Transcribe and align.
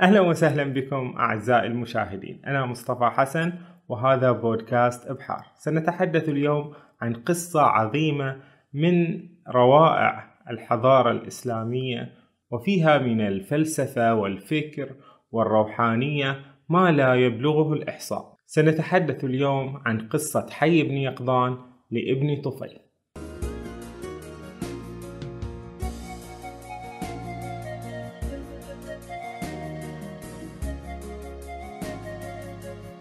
أهلا 0.00 0.20
وسهلا 0.20 0.64
بكم 0.64 1.14
أعزائي 1.18 1.66
المشاهدين. 1.66 2.40
أنا 2.46 2.66
مصطفى 2.66 3.04
حسن 3.04 3.52
وهذا 3.88 4.32
بودكاست 4.32 5.10
إبحار. 5.10 5.46
سنتحدث 5.54 6.28
اليوم 6.28 6.72
عن 7.00 7.14
قصة 7.14 7.60
عظيمة 7.60 8.36
من 8.74 9.22
روائع 9.48 10.34
الحضارة 10.50 11.10
الإسلامية 11.10 12.12
وفيها 12.50 12.98
من 12.98 13.20
الفلسفة 13.20 14.14
والفكر 14.14 14.94
والروحانية 15.32 16.40
ما 16.68 16.92
لا 16.92 17.14
يبلغه 17.14 17.72
الإحصاء. 17.72 18.36
سنتحدث 18.46 19.24
اليوم 19.24 19.82
عن 19.86 20.08
قصة 20.08 20.46
حي 20.50 20.82
بن 20.82 20.96
يقظان 20.96 21.58
لابن 21.90 22.40
طفيل. 22.42 22.85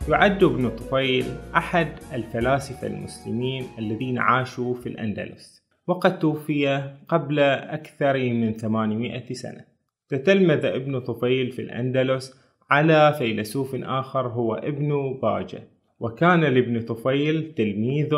يعد 0.10 0.44
ابن 0.44 0.70
طفيل 0.70 1.26
أحد 1.56 1.88
الفلاسفة 2.14 2.88
المسلمين 2.88 3.66
الذين 3.80 4.18
عاشوا 4.18 4.74
في 4.74 4.90
الأندلس 4.90 5.64
وقد 5.88 6.20
توفي 6.20 6.92
قبل 7.08 7.40
أكثر 7.40 8.18
من 8.18 8.54
800 8.54 9.34
سنة. 9.34 9.66
تتلمذ 10.10 10.66
ابن 10.66 11.00
طفيل 11.00 11.52
في 11.52 11.62
الأندلس 11.62 12.42
على 12.70 13.16
فيلسوف 13.18 13.76
آخر 13.76 14.28
هو 14.28 14.56
ابن 14.56 15.20
باجة 15.22 15.64
وكان 16.00 16.42
لابن 16.42 16.82
طفيل 16.82 17.54
تلميذ 17.54 18.14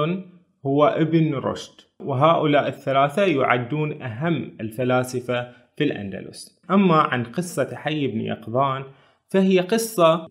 هو 0.65 0.85
ابن 0.85 1.35
رشد. 1.35 1.73
وهؤلاء 1.99 2.67
الثلاثة 2.67 3.25
يعدون 3.25 4.01
أهم 4.01 4.57
الفلاسفة 4.61 5.51
في 5.77 5.83
الأندلس. 5.83 6.61
أما 6.71 6.95
عن 6.95 7.23
قصة 7.23 7.75
حي 7.75 8.07
بن 8.07 8.21
يقظان 8.21 8.83
فهي 9.29 9.59
قصة 9.59 10.27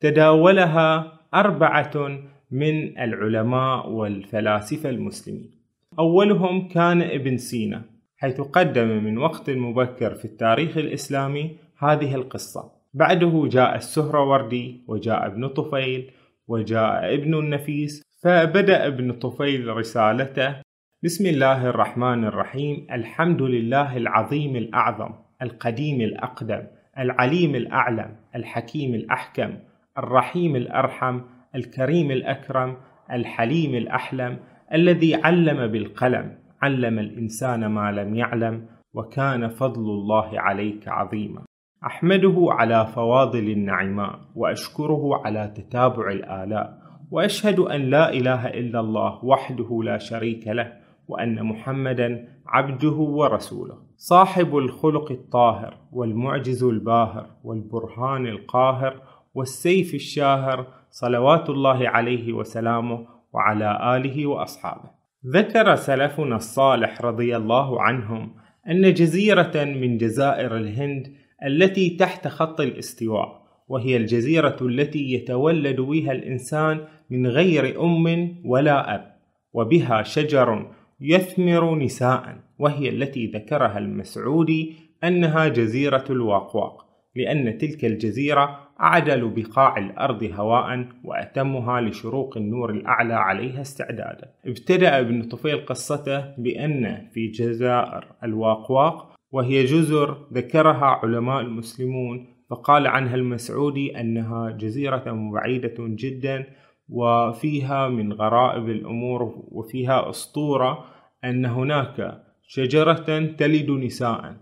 تداولها 0.00 1.20
أربعة 1.34 2.18
من 2.50 2.98
العلماء 2.98 3.90
والفلاسفة 3.90 4.90
المسلمين. 4.90 5.50
أولهم 5.98 6.68
كان 6.68 7.02
ابن 7.02 7.36
سينا 7.36 7.82
حيث 8.16 8.40
قدم 8.40 9.04
من 9.04 9.18
وقت 9.18 9.50
مبكر 9.50 10.14
في 10.14 10.24
التاريخ 10.24 10.76
الإسلامي 10.76 11.56
هذه 11.78 12.14
القصة. 12.14 12.72
بعده 12.94 13.48
جاء 13.50 13.76
السهروردي 13.76 14.84
وجاء 14.88 15.26
ابن 15.26 15.48
طفيل 15.48 16.10
وجاء 16.48 17.14
ابن 17.14 17.34
النفيس 17.38 18.02
فبدأ 18.22 18.86
ابن 18.86 19.12
طفيل 19.12 19.76
رسالته 19.76 20.56
بسم 21.02 21.26
الله 21.26 21.66
الرحمن 21.66 22.24
الرحيم 22.24 22.86
الحمد 22.92 23.42
لله 23.42 23.96
العظيم 23.96 24.56
الأعظم 24.56 25.10
القديم 25.42 26.00
الأقدم 26.00 26.62
العليم 26.98 27.54
الأعلم 27.54 28.16
الحكيم 28.34 28.94
الأحكم 28.94 29.50
الرحيم 29.98 30.56
الأرحم 30.56 31.20
الكريم 31.54 32.10
الأكرم 32.10 32.76
الحليم 33.12 33.74
الأحلم 33.74 34.38
الذي 34.72 35.14
علم 35.14 35.66
بالقلم 35.66 36.38
علم 36.62 36.98
الإنسان 36.98 37.66
ما 37.66 37.92
لم 37.92 38.14
يعلم 38.14 38.66
وكان 38.94 39.48
فضل 39.48 39.80
الله 39.80 40.40
عليك 40.40 40.88
عظيما. 40.88 41.42
أحمده 41.86 42.46
على 42.50 42.86
فواضل 42.86 43.50
النعماء 43.50 44.20
وأشكره 44.34 45.22
على 45.24 45.52
تتابع 45.56 46.10
الآلاء 46.10 46.78
وأشهد 47.10 47.58
أن 47.58 47.80
لا 47.80 48.12
إله 48.12 48.46
إلا 48.46 48.80
الله 48.80 49.24
وحده 49.24 49.80
لا 49.84 49.98
شريك 49.98 50.48
له 50.48 50.72
وأن 51.08 51.42
محمدا 51.42 52.28
عبده 52.46 52.96
ورسوله. 52.96 53.78
صاحب 53.96 54.56
الخلق 54.56 55.12
الطاهر 55.12 55.78
والمعجز 55.92 56.64
الباهر 56.64 57.26
والبرهان 57.44 58.26
القاهر 58.26 59.02
والسيف 59.36 59.94
الشاهر 59.94 60.66
صلوات 60.90 61.50
الله 61.50 61.88
عليه 61.88 62.32
وسلامه 62.32 63.06
وعلى 63.32 63.96
آله 63.96 64.26
وأصحابه. 64.26 64.90
ذكر 65.26 65.74
سلفنا 65.74 66.36
الصالح 66.36 67.02
رضي 67.02 67.36
الله 67.36 67.82
عنهم 67.82 68.34
أن 68.70 68.94
جزيرة 68.94 69.64
من 69.64 69.98
جزائر 69.98 70.56
الهند 70.56 71.12
التي 71.46 71.90
تحت 71.90 72.28
خط 72.28 72.60
الاستواء 72.60 73.46
وهي 73.68 73.96
الجزيرة 73.96 74.56
التي 74.62 75.12
يتولد 75.12 75.80
بها 75.80 76.12
الإنسان 76.12 76.80
من 77.10 77.26
غير 77.26 77.84
أم 77.84 78.36
ولا 78.44 78.94
أب 78.94 79.16
وبها 79.52 80.02
شجر 80.02 80.70
يثمر 81.00 81.74
نساء 81.78 82.38
وهي 82.58 82.88
التي 82.88 83.26
ذكرها 83.26 83.78
المسعودي 83.78 84.74
أنها 85.04 85.48
جزيرة 85.48 86.04
الواقواق. 86.10 86.85
لأن 87.16 87.58
تلك 87.58 87.84
الجزيرة 87.84 88.58
أعدل 88.80 89.28
بقاع 89.28 89.78
الأرض 89.78 90.30
هواء 90.34 90.88
وأتمها 91.04 91.80
لشروق 91.80 92.36
النور 92.36 92.70
الأعلى 92.70 93.14
عليها 93.14 93.60
استعدادا. 93.60 94.30
ابتدأ 94.46 95.00
ابن 95.00 95.22
طفيل 95.22 95.66
قصته 95.66 96.34
بأن 96.38 97.08
في 97.12 97.26
جزائر 97.26 98.04
الواقواق 98.24 99.16
وهي 99.32 99.64
جزر 99.64 100.26
ذكرها 100.32 100.84
علماء 100.84 101.40
المسلمون 101.40 102.26
فقال 102.50 102.86
عنها 102.86 103.14
المسعودي 103.14 104.00
أنها 104.00 104.50
جزيرة 104.50 105.30
بعيدة 105.32 105.74
جدا 105.78 106.46
وفيها 106.88 107.88
من 107.88 108.12
غرائب 108.12 108.68
الأمور 108.68 109.44
وفيها 109.48 110.10
أسطورة 110.10 110.84
أن 111.24 111.46
هناك 111.46 112.22
شجرة 112.48 113.34
تلد 113.38 113.70
نساء. 113.70 114.36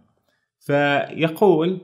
فيقول 0.67 1.81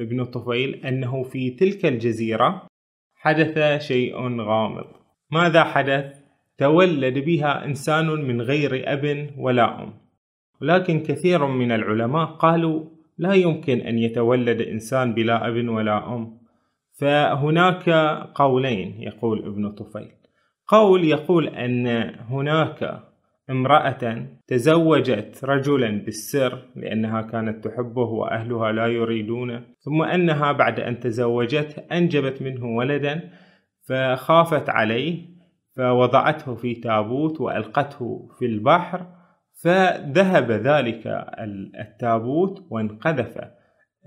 ابن 0.00 0.24
طفيل 0.24 0.86
أنه 0.86 1.22
في 1.22 1.50
تلك 1.50 1.86
الجزيرة 1.86 2.66
حدث 3.14 3.82
شيء 3.82 4.40
غامض. 4.40 4.84
ماذا 5.30 5.64
حدث؟ 5.64 6.18
تولد 6.58 7.18
بها 7.18 7.64
إنسان 7.64 8.06
من 8.06 8.42
غير 8.42 8.92
أب 8.92 9.30
ولا 9.38 9.82
أم. 9.82 9.94
ولكن 10.62 11.00
كثير 11.00 11.46
من 11.46 11.72
العلماء 11.72 12.24
قالوا 12.24 12.84
لا 13.18 13.32
يمكن 13.32 13.80
أن 13.80 13.98
يتولد 13.98 14.60
إنسان 14.60 15.14
بلا 15.14 15.48
أب 15.48 15.68
ولا 15.68 16.14
أم. 16.14 16.38
فهناك 17.00 17.88
قولين 18.34 19.02
يقول 19.02 19.46
ابن 19.46 19.70
طفيل. 19.72 20.10
قول 20.68 21.04
يقول 21.04 21.48
أن 21.48 21.86
هناك 22.28 23.07
امرأة 23.50 24.26
تزوجت 24.46 25.44
رجلا 25.44 25.90
بالسر 26.04 26.62
لأنها 26.76 27.22
كانت 27.22 27.68
تحبه 27.68 28.02
وأهلها 28.02 28.72
لا 28.72 28.86
يريدونه 28.86 29.62
ثم 29.80 30.02
أنها 30.02 30.52
بعد 30.52 30.80
أن 30.80 31.00
تزوجته 31.00 31.82
أنجبت 31.92 32.42
منه 32.42 32.66
ولدا 32.66 33.30
فخافت 33.88 34.68
عليه 34.68 35.38
فوضعته 35.76 36.54
في 36.54 36.74
تابوت 36.74 37.40
وألقته 37.40 38.28
في 38.38 38.46
البحر 38.46 39.06
فذهب 39.62 40.50
ذلك 40.50 41.26
التابوت 41.80 42.66
وانقذف 42.70 43.38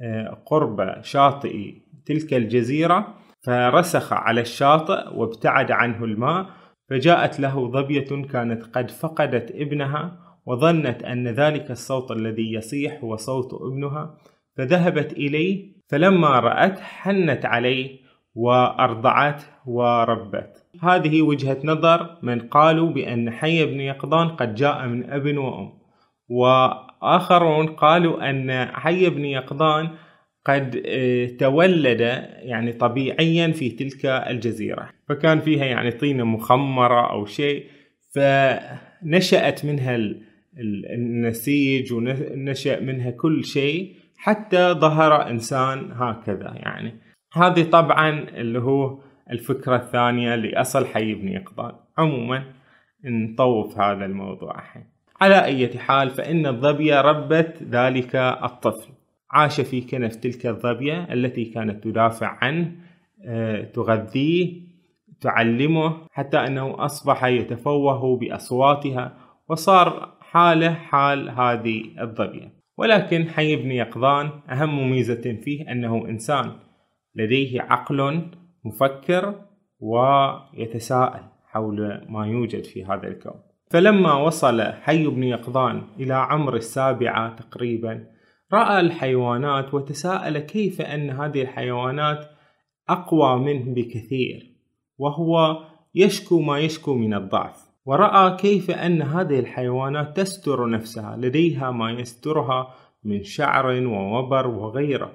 آه، 0.04 0.44
قرب 0.46 1.04
شاطئ 1.04 1.74
تلك 2.06 2.34
الجزيرة 2.34 3.16
فرسخ 3.46 4.14
على 4.14 4.42
الشاطئ 4.42 5.16
وابتعد 5.16 5.72
عنه 5.72 6.04
الماء 6.04 6.61
فجاءت 6.92 7.40
له 7.40 7.72
ظبية 7.72 8.28
كانت 8.32 8.64
قد 8.64 8.92
فقدت 8.92 9.52
ابنها 9.52 10.18
وظنت 10.46 11.04
أن 11.04 11.28
ذلك 11.28 11.72
الصوت 11.72 12.12
الذي 12.12 12.54
يصيح 12.54 13.04
هو 13.04 13.16
صوت 13.16 13.54
ابنها 13.54 14.18
فذهبت 14.58 15.14
إليه 15.14 15.72
فلما 15.90 16.40
رأت 16.40 16.80
حنت 16.80 17.46
عليه 17.46 18.00
وأرضعته 18.36 19.44
وربت. 19.66 20.66
هذه 20.82 21.22
وجهة 21.22 21.58
نظر 21.64 22.18
من 22.22 22.40
قالوا 22.40 22.90
بأن 22.90 23.32
حي 23.32 23.66
بن 23.66 23.82
يقظان 23.82 24.30
قد 24.30 24.56
جاء 24.56 24.88
من 24.88 25.10
أب 25.10 25.38
وأم. 25.38 25.74
وآخرون 26.30 27.68
قالوا 27.68 28.30
أن 28.30 28.68
حي 28.68 29.10
بن 29.10 29.26
يقظان 29.26 29.90
قد 30.46 30.84
آه، 30.86 31.26
تولد 31.26 32.02
يعني 32.42 32.74
طبيعيا 32.74 33.48
في 33.52 33.70
تلك 33.70 34.06
الجزيرة. 34.06 34.90
فكان 35.10 35.40
فيها 35.40 35.66
يعني 35.66 35.92
طينة 35.92 36.24
مخمرة 36.24 37.12
أو 37.12 37.26
شيء 37.26 37.66
فنشأت 38.12 39.66
منها 39.66 40.00
النسيج 40.94 41.94
ونشأ 41.94 42.80
منها 42.80 43.12
كل 43.12 43.46
شيء 43.46 43.96
حتى 44.18 44.72
ظهر 44.72 45.30
إنسان 45.30 45.92
هكذا 45.92 46.54
يعني. 46.56 46.96
هذه 47.34 47.64
طبعا 47.64 48.10
اللي 48.10 48.60
هو 48.60 49.00
الفكرة 49.32 49.76
الثانية 49.76 50.36
لأصل 50.36 50.86
حي 50.86 51.14
بن 51.14 51.28
يقظان. 51.28 51.72
عموما 51.98 52.44
نطوف 53.06 53.80
هذا 53.80 54.06
الموضوع 54.06 54.60
الحين. 54.60 54.86
على 55.22 55.46
أي 55.46 55.80
حال 55.80 56.10
فإن 56.10 56.46
الظبية 56.46 57.02
ربت 57.02 57.64
ذلك 57.64 58.16
الطفل. 58.16 58.92
عاش 59.32 59.62
في 59.62 59.82
كنف 59.82 60.16
تلك 60.16 60.46
الظبية 60.46 61.14
التي 61.14 61.46
كانت 61.46 61.84
تدافع 61.84 62.38
عنه 62.42 62.72
آه، 63.26 63.64
تغذيه 63.64 64.62
تعلمه 65.22 65.98
حتى 66.12 66.38
أنه 66.38 66.86
أصبح 66.86 67.24
يتفوه 67.24 68.18
بأصواتها 68.18 69.18
وصار 69.50 70.18
حاله 70.22 70.74
حال 70.74 71.30
هذه 71.30 71.84
الظبية. 72.02 72.62
ولكن 72.78 73.30
حي 73.30 73.56
بن 73.56 73.72
يقظان 73.72 74.30
أهم 74.50 74.92
ميزة 74.92 75.40
فيه 75.44 75.72
أنه 75.72 76.08
إنسان 76.10 76.52
لديه 77.16 77.62
عقل 77.62 78.22
مفكر 78.66 79.36
ويتساءل 79.80 81.24
حول 81.46 82.06
ما 82.10 82.28
يوجد 82.28 82.64
في 82.64 82.86
هذا 82.86 83.08
الكون. 83.08 83.42
فلما 83.72 84.14
وصل 84.14 84.62
حي 84.62 85.08
بن 85.08 85.24
يقظان 85.24 85.82
إلى 86.00 86.14
عمر 86.14 86.56
السابعة 86.56 87.36
تقريبا 87.36 88.06
رأى 88.54 88.80
الحيوانات 88.80 89.74
وتساءل 89.74 90.40
كيف 90.40 90.82
أن 90.82 91.10
هذه 91.10 91.42
الحيوانات 91.42 92.26
أقوى 92.90 93.40
منه 93.40 93.74
بكثير 93.74 94.52
وهو 94.98 95.64
يشكو 95.96 96.40
ما 96.40 96.60
يشكو 96.60 96.96
من 96.96 97.14
الضعف. 97.14 97.72
ورأى 97.86 98.38
كيف 98.38 98.72
أن 98.72 99.02
هذه 99.02 99.40
الحيوانات 99.40 100.18
تستر 100.18 100.70
نفسها 100.70 101.18
لديها 101.18 101.72
ما 101.72 101.92
يسترها 101.92 102.76
من 103.04 103.24
شعر 103.24 103.66
ووبر 103.66 104.48
وغيره 104.48 105.12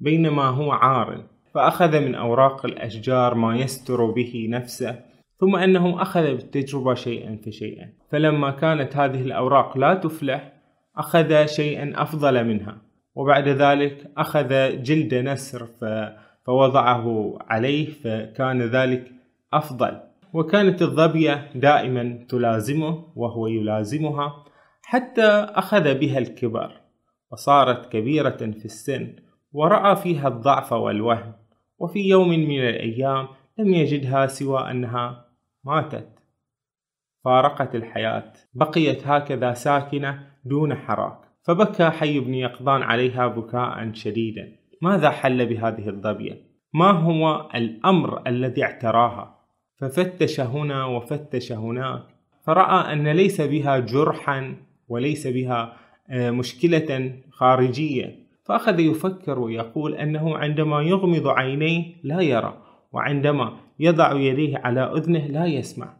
بينما 0.00 0.44
هو 0.44 0.72
عار. 0.72 1.22
فأخذ 1.54 2.00
من 2.00 2.14
أوراق 2.14 2.66
الأشجار 2.66 3.34
ما 3.34 3.56
يستر 3.56 4.10
به 4.10 4.46
نفسه 4.50 5.00
ثم 5.40 5.56
أنه 5.56 6.02
أخذ 6.02 6.22
بالتجربة 6.22 6.94
شيئا 6.94 7.38
فشيئا. 7.46 7.92
فلما 8.10 8.50
كانت 8.50 8.96
هذه 8.96 9.22
الأوراق 9.22 9.78
لا 9.78 9.94
تفلح 9.94 10.55
أخذ 10.98 11.46
شيئا 11.46 11.92
أفضل 12.02 12.44
منها. 12.44 12.78
وبعد 13.14 13.48
ذلك 13.48 14.10
أخذ 14.16 14.48
جلد 14.82 15.14
نسر 15.14 15.66
فوضعه 16.46 17.38
عليه 17.40 17.90
فكان 17.90 18.62
ذلك 18.62 19.12
أفضل. 19.52 20.00
وكانت 20.32 20.82
الظبية 20.82 21.50
دائما 21.54 22.26
تلازمه 22.28 23.04
وهو 23.16 23.46
يلازمها 23.46 24.44
حتى 24.82 25.26
أخذ 25.54 25.94
بها 25.94 26.18
الكبر 26.18 26.80
وصارت 27.32 27.92
كبيرة 27.92 28.36
في 28.36 28.64
السن 28.64 29.16
ورأى 29.52 29.96
فيها 29.96 30.28
الضعف 30.28 30.72
والوهن 30.72 31.32
وفي 31.78 32.08
يوم 32.08 32.28
من 32.28 32.60
الأيام 32.68 33.28
لم 33.58 33.74
يجدها 33.74 34.26
سوى 34.26 34.70
أنها 34.70 35.24
ماتت. 35.64 36.08
فارقت 37.24 37.74
الحياة. 37.74 38.32
بقيت 38.54 39.06
هكذا 39.06 39.52
ساكنة 39.52 40.26
دون 40.48 40.74
حراك. 40.74 41.18
فبكى 41.42 41.90
حي 41.90 42.20
بن 42.20 42.34
يقظان 42.34 42.82
عليها 42.82 43.26
بكاء 43.26 43.92
شديدا. 43.92 44.52
ماذا 44.82 45.10
حل 45.10 45.46
بهذه 45.46 45.88
الظبية؟ 45.88 46.42
ما 46.74 46.90
هو 46.90 47.48
الأمر 47.54 48.22
الذي 48.26 48.64
اعتراها؟ 48.64 49.36
ففتش 49.76 50.40
هنا 50.40 50.84
وفتش 50.84 51.52
هناك. 51.52 52.02
فرأى 52.46 52.92
أن 52.92 53.08
ليس 53.08 53.40
بها 53.40 53.78
جرحا 53.78 54.56
وليس 54.88 55.26
بها 55.26 55.76
آه، 56.10 56.30
مشكلة 56.30 57.12
خارجية. 57.30 58.26
فأخذ 58.44 58.80
يفكر 58.80 59.38
ويقول 59.38 59.94
أنه 59.94 60.36
عندما 60.36 60.82
يغمض 60.82 61.28
عينيه 61.28 61.94
لا 62.04 62.20
يرى 62.20 62.62
وعندما 62.92 63.56
يضع 63.80 64.12
يديه 64.12 64.58
على 64.58 64.80
أذنه 64.80 65.26
لا 65.26 65.46
يسمع. 65.46 65.96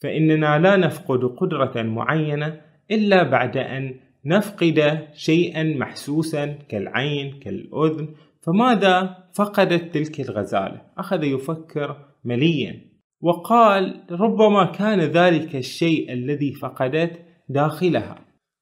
فإننا 0.00 0.58
لا 0.58 0.76
نفقد 0.76 1.24
قدرة 1.24 1.82
معينة 1.82 2.60
إلا 2.90 3.22
بعد 3.22 3.56
أن 3.56 3.94
نفقد 4.24 5.08
شيئا 5.14 5.62
محسوسا 5.62 6.46
كالعين 6.46 7.40
كالأذن 7.40 8.08
فماذا 8.46 9.16
فقدت 9.34 9.94
تلك 9.94 10.20
الغزالة؟ 10.20 10.82
أخذ 10.98 11.24
يفكر 11.24 11.96
مليا 12.24 12.88
وقال 13.20 14.04
ربما 14.10 14.64
كان 14.64 15.00
ذلك 15.00 15.56
الشيء 15.56 16.12
الذي 16.12 16.52
فقدت 16.52 17.24
داخلها 17.48 18.18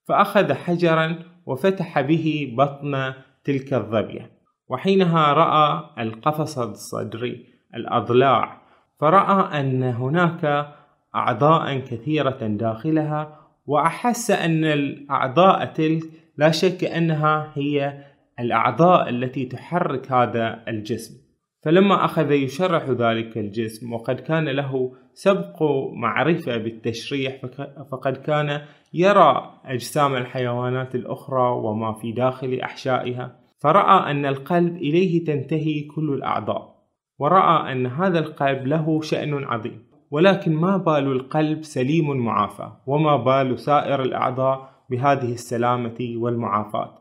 فأخذ 0.09 0.53
حجرا 0.53 1.19
وفتح 1.47 2.01
به 2.01 2.55
بطن 2.59 3.13
تلك 3.45 3.75
الظبية 3.75 4.31
وحينها 4.69 5.33
رأى 5.33 5.91
القفص 5.99 6.59
الصدري 6.59 7.47
الأضلاع 7.75 8.63
فرأى 9.01 9.61
أن 9.61 9.83
هناك 9.83 10.75
أعضاء 11.15 11.79
كثيرة 11.79 12.47
داخلها 12.47 13.46
وأحس 13.67 14.31
أن 14.31 14.65
الأعضاء 14.65 15.65
تلك 15.65 16.03
لا 16.37 16.51
شك 16.51 16.85
أنها 16.85 17.53
هي 17.55 18.05
الأعضاء 18.41 19.09
التي 19.09 19.45
تحرك 19.45 20.13
هذا 20.13 20.63
الجسم. 20.69 21.27
فلما 21.63 22.05
أخذ 22.05 22.31
يشرح 22.33 22.91
ذلك 22.91 23.39
الجسم 23.39 23.93
وقد 23.93 24.21
كان 24.21 24.49
له 24.49 24.93
سبق 25.15 25.63
معرفة 25.93 26.57
بالتشريح 26.57 27.47
فقد 27.93 28.17
كان 28.17 28.61
يرى 28.95 29.61
أجسام 29.65 30.17
الحيوانات 30.17 30.95
الأخرى 30.95 31.51
وما 31.51 31.93
في 31.93 32.13
داخل 32.13 32.61
أحشائها 32.61 33.37
فرأى 33.59 34.11
أن 34.11 34.27
القلب 34.27 34.77
إليه 34.77 35.25
تنتهي 35.25 35.81
كل 35.81 36.11
الأعضاء 36.11 36.77
ورأى 37.19 37.73
أن 37.73 37.87
هذا 37.87 38.19
القلب 38.19 38.67
له 38.67 39.01
شأن 39.01 39.45
عظيم. 39.45 39.86
ولكن 40.11 40.53
ما 40.53 40.77
بال 40.77 41.13
القلب 41.13 41.65
سليم 41.65 42.17
معافى 42.17 42.73
وما 42.87 43.17
بال 43.17 43.59
سائر 43.59 44.03
الأعضاء 44.03 44.71
بهذه 44.91 45.33
السلامة 45.33 46.15
والمعافاة. 46.17 46.99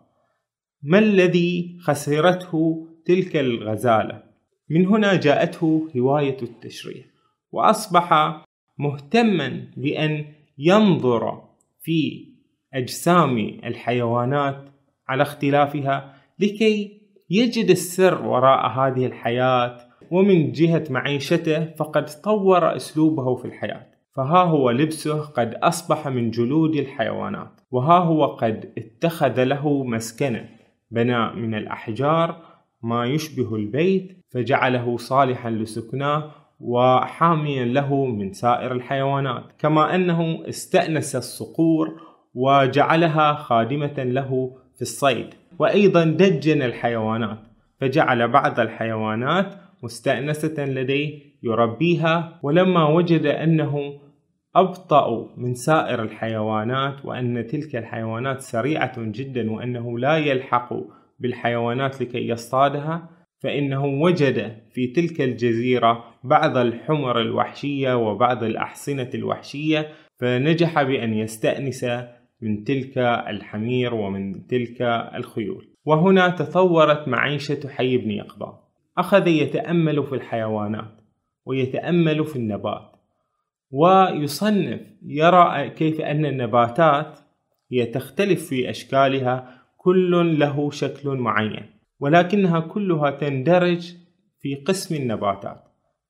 ما 0.84 1.00
الذي 1.00 1.78
خسرته 1.82 2.88
تلك 3.06 3.36
الغزالة؟ 3.36 4.24
من 4.70 4.88
هنا 4.88 5.16
جاءته 5.16 5.90
هواية 5.98 6.38
التشريح 6.42 7.06
وأصبح 7.52 8.14
مهتما 8.78 9.68
بأن 9.78 10.26
ينظر 10.58 11.44
في 11.82 12.28
أجسام 12.74 13.38
الحيوانات 13.64 14.66
على 15.08 15.24
اختلافها 15.24 16.16
لكي 16.40 17.02
يجد 17.30 17.70
السر 17.70 18.26
وراء 18.26 18.68
هذه 18.68 19.06
الحياة 19.06 19.78
ومن 20.12 20.52
جهة 20.52 20.84
معيشته 20.90 21.66
فقد 21.66 22.06
طور 22.22 22.76
أسلوبه 22.76 23.36
في 23.36 23.46
الحياة. 23.46 23.86
فها 24.16 24.44
هو 24.44 24.72
لبسه 24.72 25.22
قد 25.22 25.54
أصبح 25.54 26.08
من 26.08 26.32
جلود 26.32 26.76
الحيوانات. 26.76 27.62
وها 27.72 27.98
هو 27.98 28.26
قد 28.26 28.74
اتخذ 28.78 29.44
له 29.44 29.84
مسكنا 29.84 30.46
بنى 30.92 31.34
من 31.34 31.56
الأحجار 31.56 32.38
ما 32.82 33.06
يشبه 33.06 33.56
البيت 33.56 34.26
فجعله 34.30 34.98
صالحا 34.98 35.50
لسكناه 35.50 36.32
وحاميا 36.60 37.66
له 37.66 38.06
من 38.06 38.34
سائر 38.34 38.72
الحيوانات. 38.72 39.44
كما 39.60 39.96
أنه 39.96 40.44
استأنس 40.50 41.16
الصقور 41.16 42.02
وجعلها 42.34 43.34
خادمة 43.34 44.04
له 44.04 44.58
في 44.76 44.82
الصيد. 44.82 45.28
وأيضا 45.60 46.04
دجن 46.04 46.62
الحيوانات. 46.62 47.40
فجعل 47.80 48.28
بعض 48.28 48.60
الحيوانات 48.60 49.56
مستأنسة 49.84 50.66
لديه 50.66 51.22
يربيها 51.44 52.40
ولما 52.44 52.88
وجد 52.90 53.26
أنه 53.26 54.00
أبطأ 54.56 55.30
من 55.38 55.54
سائر 55.54 56.04
الحيوانات 56.04 57.06
وأن 57.06 57.48
تلك 57.48 57.76
الحيوانات 57.76 58.42
سريعة 58.42 58.94
جدا 58.98 59.52
وأنه 59.52 60.00
لا 60.00 60.18
يلحق 60.18 60.74
بالحيوانات 61.20 62.02
لكي 62.02 62.28
يصطادها 62.28 63.10
فإنه 63.40 63.86
وجد 63.86 64.58
في 64.72 64.88
تلك 64.88 65.22
الجزيرة 65.22 66.04
بعض 66.24 66.58
الحمر 66.58 67.22
الوحشية 67.22 67.94
وبعض 67.98 68.44
الأحصنة 68.44 69.10
الوحشية 69.14 69.90
فنجح 70.20 70.84
بأن 70.84 71.14
يستأنس 71.14 71.86
من 72.42 72.64
تلك 72.64 72.98
الحمير 73.28 73.94
ومن 73.94 74.48
تلك 74.48 74.82
الخيول. 75.16 75.68
وهنا 75.86 76.30
تطورت 76.30 77.08
معيشة 77.08 77.70
حي 77.70 77.98
بن 77.98 78.12
يقظان 78.12 78.65
أخذ 78.98 79.28
يتأمل 79.28 80.04
في 80.04 80.16
الحيوانات 80.16 81.02
ويتأمل 81.46 82.26
في 82.26 82.36
النبات 82.36 82.92
ويصنف 83.72 84.82
يرى 85.06 85.70
كيف 85.70 86.02
أن 86.02 86.26
النباتات 86.26 87.20
هي 87.72 87.86
تختلف 87.86 88.48
في 88.48 88.70
أشكالها 88.70 89.62
كل 89.78 90.40
له 90.40 90.72
شكل 90.72 91.10
معين 91.10 91.66
ولكنها 92.00 92.60
كلها 92.60 93.12
تندرج 93.12 93.96
في 94.40 94.56
قسم 94.56 94.96
النباتات. 94.96 95.64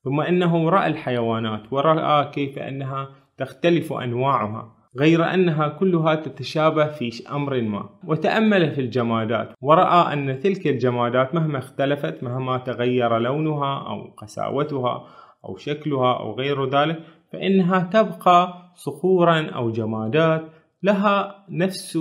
ثم 0.03 0.21
أنه 0.21 0.69
رأى 0.69 0.87
الحيوانات 0.87 1.73
ورأى 1.73 2.31
كيف 2.31 2.59
أنها 2.59 3.09
تختلف 3.37 3.93
أنواعها 3.93 4.74
غير 4.97 5.33
أنها 5.33 5.67
كلها 5.67 6.15
تتشابه 6.15 6.87
في 6.87 7.29
أمر 7.31 7.61
ما 7.61 7.89
وتأمل 8.07 8.71
في 8.71 8.81
الجمادات 8.81 9.53
ورأى 9.61 10.13
أن 10.13 10.39
تلك 10.39 10.67
الجمادات 10.67 11.35
مهما 11.35 11.57
اختلفت 11.57 12.23
مهما 12.23 12.57
تغير 12.57 13.17
لونها 13.17 13.87
أو 13.87 14.13
قساوتها 14.17 15.07
أو 15.45 15.57
شكلها 15.57 16.19
أو 16.19 16.35
غير 16.35 16.69
ذلك 16.69 16.99
فإنها 17.33 17.79
تبقى 17.79 18.71
صخورا 18.75 19.49
أو 19.55 19.71
جمادات 19.71 20.43
لها 20.83 21.45
نفس 21.49 21.99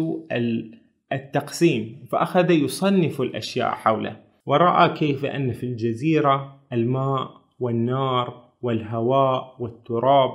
التقسيم 1.12 2.04
فأخذ 2.10 2.50
يصنف 2.50 3.20
الأشياء 3.20 3.70
حوله 3.70 4.16
ورأى 4.46 4.88
كيف 4.88 5.24
أن 5.24 5.52
في 5.52 5.66
الجزيرة 5.66 6.56
الماء 6.72 7.30
والنار 7.60 8.44
والهواء 8.62 9.56
والتراب 9.58 10.30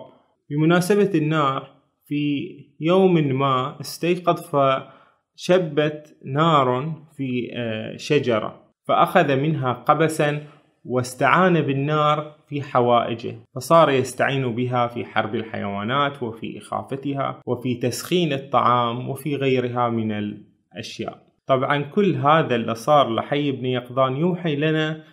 بمناسبة 0.49 1.11
النار 1.15 1.78
في 2.09 2.55
يوم 2.79 3.13
ما 3.13 3.77
استيقظ 3.81 4.41
فشبت 4.41 6.17
نار 6.25 6.93
في 7.17 7.51
آه، 7.53 7.97
شجرة 7.97 8.61
فأخذ 8.87 9.35
منها 9.35 9.73
قبسا 9.73 10.43
واستعان 10.85 11.61
بالنار 11.61 12.35
في 12.47 12.61
حوائجه 12.61 13.35
فصار 13.55 13.89
يستعين 13.89 14.55
بها 14.55 14.87
في 14.87 15.05
حرب 15.05 15.35
الحيوانات 15.35 16.23
وفي 16.23 16.57
إخافتها 16.57 17.41
وفي 17.45 17.75
تسخين 17.75 18.33
الطعام 18.33 19.09
وفي 19.09 19.35
غيرها 19.35 19.89
من 19.89 20.11
الأشياء. 20.11 21.23
طبعا 21.47 21.81
كل 21.81 22.15
هذا 22.15 22.55
اللي 22.55 22.75
صار 22.75 23.15
لحي 23.15 23.51
بن 23.51 23.65
يقظان 23.65 24.17
يوحي 24.17 24.55
لنا 24.55 25.03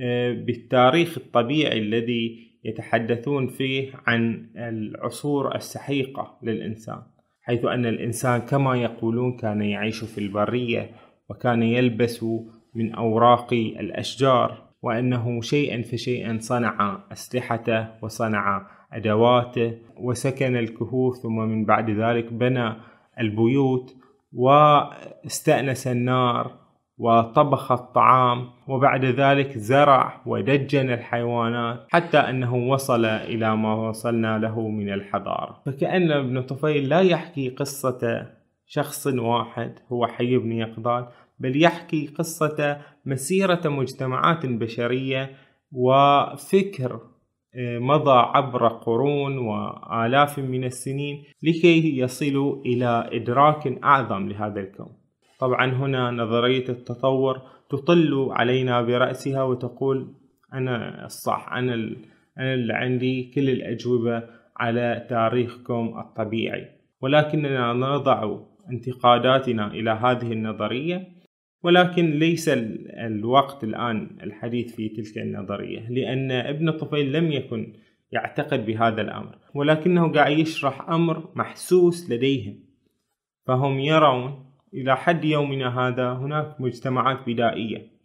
آه، 0.00 0.32
بالتاريخ 0.32 1.18
الطبيعي 1.18 1.78
الذي 1.78 2.45
يتحدثون 2.66 3.46
فيه 3.46 3.92
عن 4.06 4.46
العصور 4.56 5.54
السحيقة 5.54 6.38
للإنسان 6.42 7.02
حيث 7.42 7.64
أن 7.64 7.86
الإنسان 7.86 8.40
كما 8.40 8.76
يقولون 8.76 9.36
كان 9.36 9.62
يعيش 9.62 10.04
في 10.04 10.18
البرية 10.18 10.90
وكان 11.28 11.62
يلبس 11.62 12.24
من 12.74 12.94
أوراق 12.94 13.52
الأشجار 13.52 14.66
وأنه 14.82 15.40
شيئا 15.40 15.82
فشيئا 15.82 16.38
صنع 16.40 16.98
أسلحته 17.12 17.88
وصنع 18.02 18.66
أدواته 18.92 19.78
وسكن 19.96 20.56
الكهوف 20.56 21.16
ثم 21.16 21.36
من 21.36 21.64
بعد 21.64 21.90
ذلك 21.90 22.32
بنى 22.32 22.72
البيوت 23.20 23.96
واستأنس 24.32 25.86
النار 25.86 26.65
وطبخ 26.98 27.72
الطعام 27.72 28.48
وبعد 28.68 29.04
ذلك 29.04 29.58
زرع 29.58 30.22
ودجن 30.26 30.90
الحيوانات 30.90 31.86
حتى 31.88 32.18
أنه 32.18 32.54
وصل 32.54 33.04
إلى 33.04 33.56
ما 33.56 33.74
وصلنا 33.74 34.38
له 34.38 34.68
من 34.68 34.92
الحضارة. 34.92 35.62
فكأن 35.66 36.12
ابن 36.12 36.42
طفيل 36.42 36.88
لا 36.88 37.00
يحكي 37.00 37.48
قصة 37.48 38.26
شخص 38.66 39.06
واحد 39.06 39.78
هو 39.92 40.06
حي 40.06 40.36
بن 40.36 40.52
يقظان 40.52 41.06
بل 41.38 41.62
يحكي 41.62 42.06
قصة 42.06 42.78
مسيرة 43.06 43.60
مجتمعات 43.64 44.46
بشرية 44.46 45.30
وفكر 45.72 47.00
آه، 47.58 47.78
مضى 47.78 48.18
عبر 48.34 48.68
قرون 48.68 49.38
وآلاف 49.38 50.38
من 50.38 50.64
السنين 50.64 51.24
لكي 51.42 51.98
يصلوا 51.98 52.64
إلى 52.64 53.10
إدراك 53.12 53.84
أعظم 53.84 54.28
لهذا 54.28 54.60
الكون. 54.60 55.05
طبعا 55.38 55.72
هنا 55.72 56.10
نظرية 56.10 56.68
التطور 56.68 57.42
تطل 57.70 58.28
علينا 58.30 58.82
برأسها 58.82 59.42
وتقول 59.42 60.14
أنا 60.52 61.04
الصح 61.04 61.52
أنا, 61.52 61.74
أنا 62.38 62.54
اللي 62.54 62.72
عندي 62.72 63.30
كل 63.34 63.50
الأجوبة 63.50 64.22
على 64.56 65.06
تاريخكم 65.10 65.94
الطبيعي. 65.98 66.68
ولكننا 67.00 67.72
نضع 67.72 68.38
انتقاداتنا 68.70 69.66
إلى 69.66 69.90
هذه 69.90 70.32
النظرية 70.32 71.08
ولكن 71.62 72.10
ليس 72.10 72.48
الوقت 72.88 73.64
الآن 73.64 74.18
الحديث 74.22 74.74
في 74.74 74.88
تلك 74.88 75.18
النظرية 75.18 75.88
لأن 75.90 76.30
ابن 76.30 76.70
طفيل 76.70 77.12
لم 77.12 77.32
يكن 77.32 77.72
يعتقد 78.12 78.66
بهذا 78.66 79.02
الأمر 79.02 79.38
ولكنه 79.54 80.12
قاعد 80.12 80.38
يشرح 80.38 80.90
أمر 80.90 81.28
محسوس 81.34 82.10
لديهم. 82.10 82.58
فهم 83.46 83.78
يرون 83.78 84.45
إلى 84.74 84.96
حد 84.96 85.24
يومنا 85.24 85.80
هذا 85.80 86.12
هناك 86.12 86.60
مجتمعات 86.60 87.18
بدائية. 87.26 87.96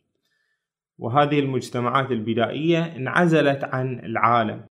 وهذه 0.98 1.40
المجتمعات 1.40 2.12
البدائية 2.12 2.96
انعزلت 2.96 3.64
عن 3.64 4.00
العالم. 4.00 4.64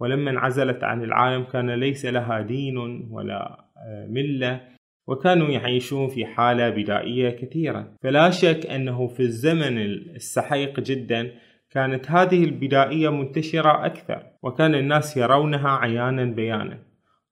ولما 0.00 0.30
انعزلت 0.30 0.84
عن 0.84 1.02
العالم 1.02 1.44
كان 1.44 1.70
ليس 1.70 2.06
لها 2.06 2.40
دين 2.40 2.78
ولا 3.10 3.64
آه، 3.76 4.06
ملة. 4.06 4.60
وكانوا 5.06 5.48
يعيشون 5.48 6.08
في 6.08 6.26
حالة 6.26 6.70
بدائية 6.70 7.30
كثيرة. 7.30 7.94
فلا 8.02 8.30
شك 8.30 8.66
أنه 8.66 9.06
في 9.06 9.20
الزمن 9.20 9.78
السحيق 10.16 10.80
جدا 10.80 11.30
كانت 11.70 12.10
هذه 12.10 12.44
البدائية 12.44 13.08
منتشرة 13.08 13.86
أكثر. 13.86 14.22
وكان 14.42 14.74
الناس 14.74 15.16
يرونها 15.16 15.70
عيانا 15.70 16.24
بيانا. 16.24 16.78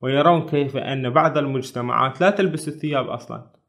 ويرون 0.02 0.46
كيف 0.46 0.76
أن 0.76 1.10
بعض 1.10 1.38
المجتمعات 1.38 2.20
لا 2.20 2.30
تلبس 2.30 2.68
الثياب 2.68 3.08
أصلا. 3.08 3.61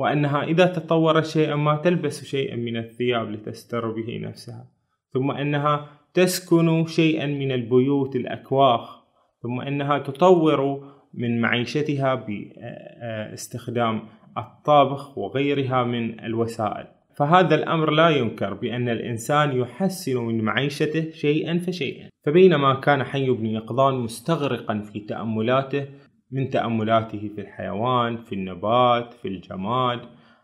وأنها 0.00 0.42
إذا 0.42 0.66
تطورت 0.66 1.26
شيئا 1.26 1.54
ما 1.54 1.76
تلبس 1.76 2.24
شيئا 2.24 2.56
من 2.56 2.76
الثياب 2.76 3.30
لتستر 3.30 3.90
به 3.90 4.18
نفسها. 4.22 4.66
ثم 5.12 5.30
أنها 5.30 5.88
تسكن 6.14 6.86
شيئا 6.86 7.26
من 7.26 7.52
البيوت 7.52 8.16
الأكواخ. 8.16 9.00
ثم 9.42 9.60
أنها 9.60 9.98
تطور 9.98 10.84
من 11.14 11.40
معيشتها 11.40 12.14
باستخدام 12.14 14.02
الطابخ 14.38 15.18
وغيرها 15.18 15.84
من 15.84 16.20
الوسائل. 16.20 16.86
فهذا 17.16 17.54
الأمر 17.54 17.90
لا 17.90 18.08
ينكر 18.08 18.54
بأن 18.54 18.88
الإنسان 18.88 19.56
يحسن 19.56 20.16
من 20.16 20.44
معيشته 20.44 21.10
شيئا 21.10 21.58
فشيئا. 21.58 22.08
فبينما 22.24 22.74
كان 22.74 23.04
حي 23.04 23.30
بن 23.30 23.46
يقظان 23.46 23.94
مستغرقا 23.94 24.78
في 24.78 25.00
تأملاته 25.00 25.86
من 26.32 26.50
تأملاته 26.50 27.30
في 27.34 27.40
الحيوان 27.40 28.16
في 28.16 28.34
النبات 28.34 29.14
في 29.14 29.28
الجماد 29.28 30.00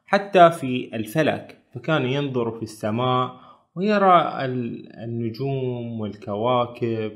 حتى 0.07 0.51
في 0.51 0.91
الفلك. 0.95 1.59
فكان 1.75 2.05
ينظر 2.05 2.51
في 2.51 2.63
السماء 2.63 3.37
ويرى 3.75 4.45
النجوم 5.05 6.01
والكواكب 6.01 7.13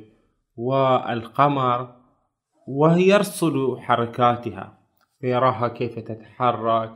والقمر 0.57 1.89
ويرصد 2.69 3.79
حركاتها 3.79 4.79
فيراها 5.21 5.69
كيف 5.69 5.99
تتحرك 5.99 6.93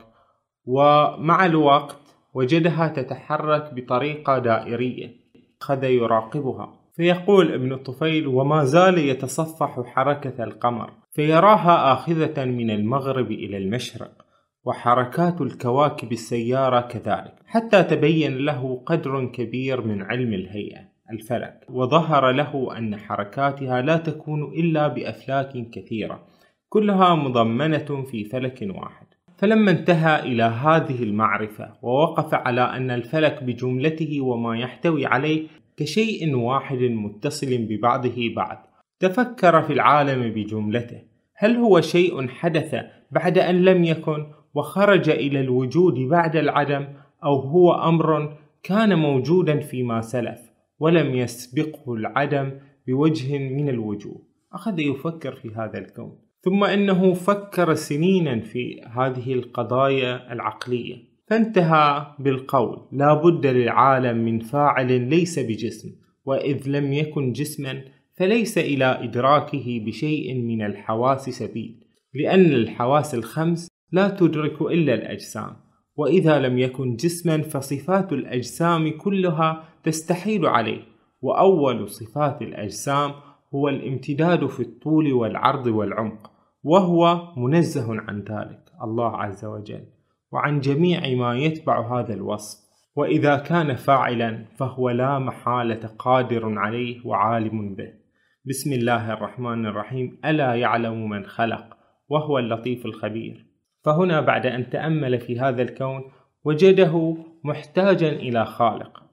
ومع 0.65 1.45
الوقت 1.45 2.15
وجدها 2.33 2.87
تتحرك 2.87 3.73
بطريقة 3.73 4.39
دائرية 4.39 5.15
أخذ 5.61 5.83
يراقبها. 5.83 6.79
فيقول 6.95 7.53
ابن 7.53 7.73
الطفيل 7.73 8.27
وما 8.27 8.65
زال 8.65 8.97
يتصفح 8.97 9.81
حركة 9.85 10.43
القمر 10.43 10.91
فيراها 11.15 11.93
آخذة 11.93 12.45
من 12.45 12.69
المغرب 12.71 13.31
إلى 13.31 13.57
المشرق 13.57 14.25
وحركات 14.65 15.41
الكواكب 15.41 16.11
السيارة 16.11 16.81
كذلك 16.81 17.33
حتى 17.45 17.83
تبين 17.83 18.37
له 18.37 18.83
قدر 18.85 19.25
كبير 19.25 19.81
من 19.81 20.01
علم 20.01 20.33
الهيئة 20.33 20.79
الفلك. 21.11 21.65
وظهر 21.69 22.31
له 22.31 22.77
أن 22.77 22.97
حركاتها 22.97 23.81
لا 23.81 23.97
تكون 23.97 24.43
إلا 24.43 24.87
بأفلاك 24.87 25.69
كثيرة 25.69 26.23
كلها 26.69 27.15
مضمنة 27.15 28.03
في 28.11 28.23
فلك 28.23 28.67
واحد. 28.75 29.05
فلما 29.37 29.71
انتهى 29.71 30.19
إلى 30.19 30.43
هذه 30.43 31.03
المعرفة 31.03 31.73
ووقف 31.81 32.33
على 32.33 32.61
أن 32.61 32.91
الفلك 32.91 33.43
بجملته 33.43 34.21
وما 34.21 34.57
يحتوي 34.57 35.05
عليه 35.05 35.47
كشيء 35.77 36.35
واحد 36.35 36.77
متصل 36.77 37.57
ببعضه 37.57 38.33
بعض 38.35 38.74
تفكر 38.99 39.61
في 39.61 39.73
العالم 39.73 40.33
بجملته. 40.33 41.01
هل 41.35 41.55
هو 41.55 41.81
شيء 41.81 42.27
حدث 42.27 42.75
بعد 43.11 43.37
أن 43.37 43.65
لم 43.65 43.83
يكن 43.83 44.25
وخرج 44.53 45.09
إلى 45.09 45.39
الوجود 45.39 45.93
بعد 45.93 46.35
العدم 46.35 46.87
أو 47.23 47.39
هو 47.39 47.73
أمر 47.73 48.37
كان 48.63 48.99
موجودا 48.99 49.59
فيما 49.59 50.01
سلف 50.01 50.39
ولم 50.79 51.15
يسبقه 51.15 51.93
العدم 51.93 52.51
بوجه 52.87 53.37
من 53.37 53.69
الوجوه؟ 53.69 54.21
أخذ 54.53 54.79
يفكر 54.79 55.35
في 55.35 55.49
هذا 55.55 55.77
الكون. 55.77 56.17
ثم 56.41 56.63
إنه 56.63 57.13
فكر 57.13 57.73
سنينا 57.73 58.39
في 58.39 58.81
هذه 58.81 59.33
القضايا 59.33 60.33
العقلية. 60.33 61.15
فانتهى 61.27 62.05
بالقول 62.19 62.87
لا 62.91 63.13
بد 63.13 63.45
للعالم 63.45 64.17
من 64.25 64.39
فاعل 64.39 65.09
ليس 65.09 65.39
بجسم 65.39 65.89
وإذ 66.25 66.69
لم 66.69 66.93
يكن 66.93 67.31
جسما 67.31 67.81
فليس 68.17 68.57
إلى 68.57 68.85
إدراكه 69.03 69.79
بشيء 69.85 70.33
من 70.33 70.61
الحواس 70.61 71.29
سبيل 71.29 71.85
لأن 72.13 72.45
الحواس 72.45 73.15
الخمس 73.15 73.67
لا 73.91 74.09
تدرك 74.09 74.61
إلا 74.61 74.93
الأجسام 74.93 75.55
وإذا 75.97 76.39
لم 76.39 76.59
يكن 76.59 76.95
جسما 76.95 77.41
فصفات 77.41 78.13
الأجسام 78.13 78.97
كلها 78.97 79.63
تستحيل 79.83 80.45
عليه 80.45 80.81
وأول 81.21 81.89
صفات 81.89 82.41
الأجسام 82.41 83.11
هو 83.55 83.69
الامتداد 83.69 84.47
في 84.47 84.59
الطول 84.59 85.13
والعرض 85.13 85.67
والعمق 85.67 86.31
وهو 86.63 87.21
منزه 87.37 88.01
عن 88.01 88.19
ذلك 88.19 88.63
الله 88.83 89.17
عز 89.17 89.45
وجل 89.45 89.85
وعن 90.31 90.59
جميع 90.59 91.15
ما 91.15 91.37
يتبع 91.37 91.99
هذا 91.99 92.13
الوصف 92.13 92.65
وإذا 92.95 93.35
كان 93.35 93.75
فاعلا 93.75 94.45
فهو 94.57 94.89
لا 94.89 95.19
محالة 95.19 95.89
قادر 95.99 96.59
عليه 96.59 97.05
وعالم 97.05 97.75
به. 97.75 98.04
بسم 98.47 98.73
الله 98.73 99.13
الرحمن 99.13 99.65
الرحيم. 99.65 100.17
ألا 100.25 100.55
يعلم 100.55 101.09
من 101.09 101.25
خلق؟ 101.25 101.77
وهو 102.09 102.39
اللطيف 102.39 102.85
الخبير. 102.85 103.45
فهنا 103.85 104.21
بعد 104.21 104.45
أن 104.45 104.69
تأمل 104.69 105.19
في 105.19 105.39
هذا 105.39 105.61
الكون 105.61 106.03
وجده 106.43 107.17
محتاجا 107.43 108.09
إلى 108.09 108.45
خالق. 108.45 109.03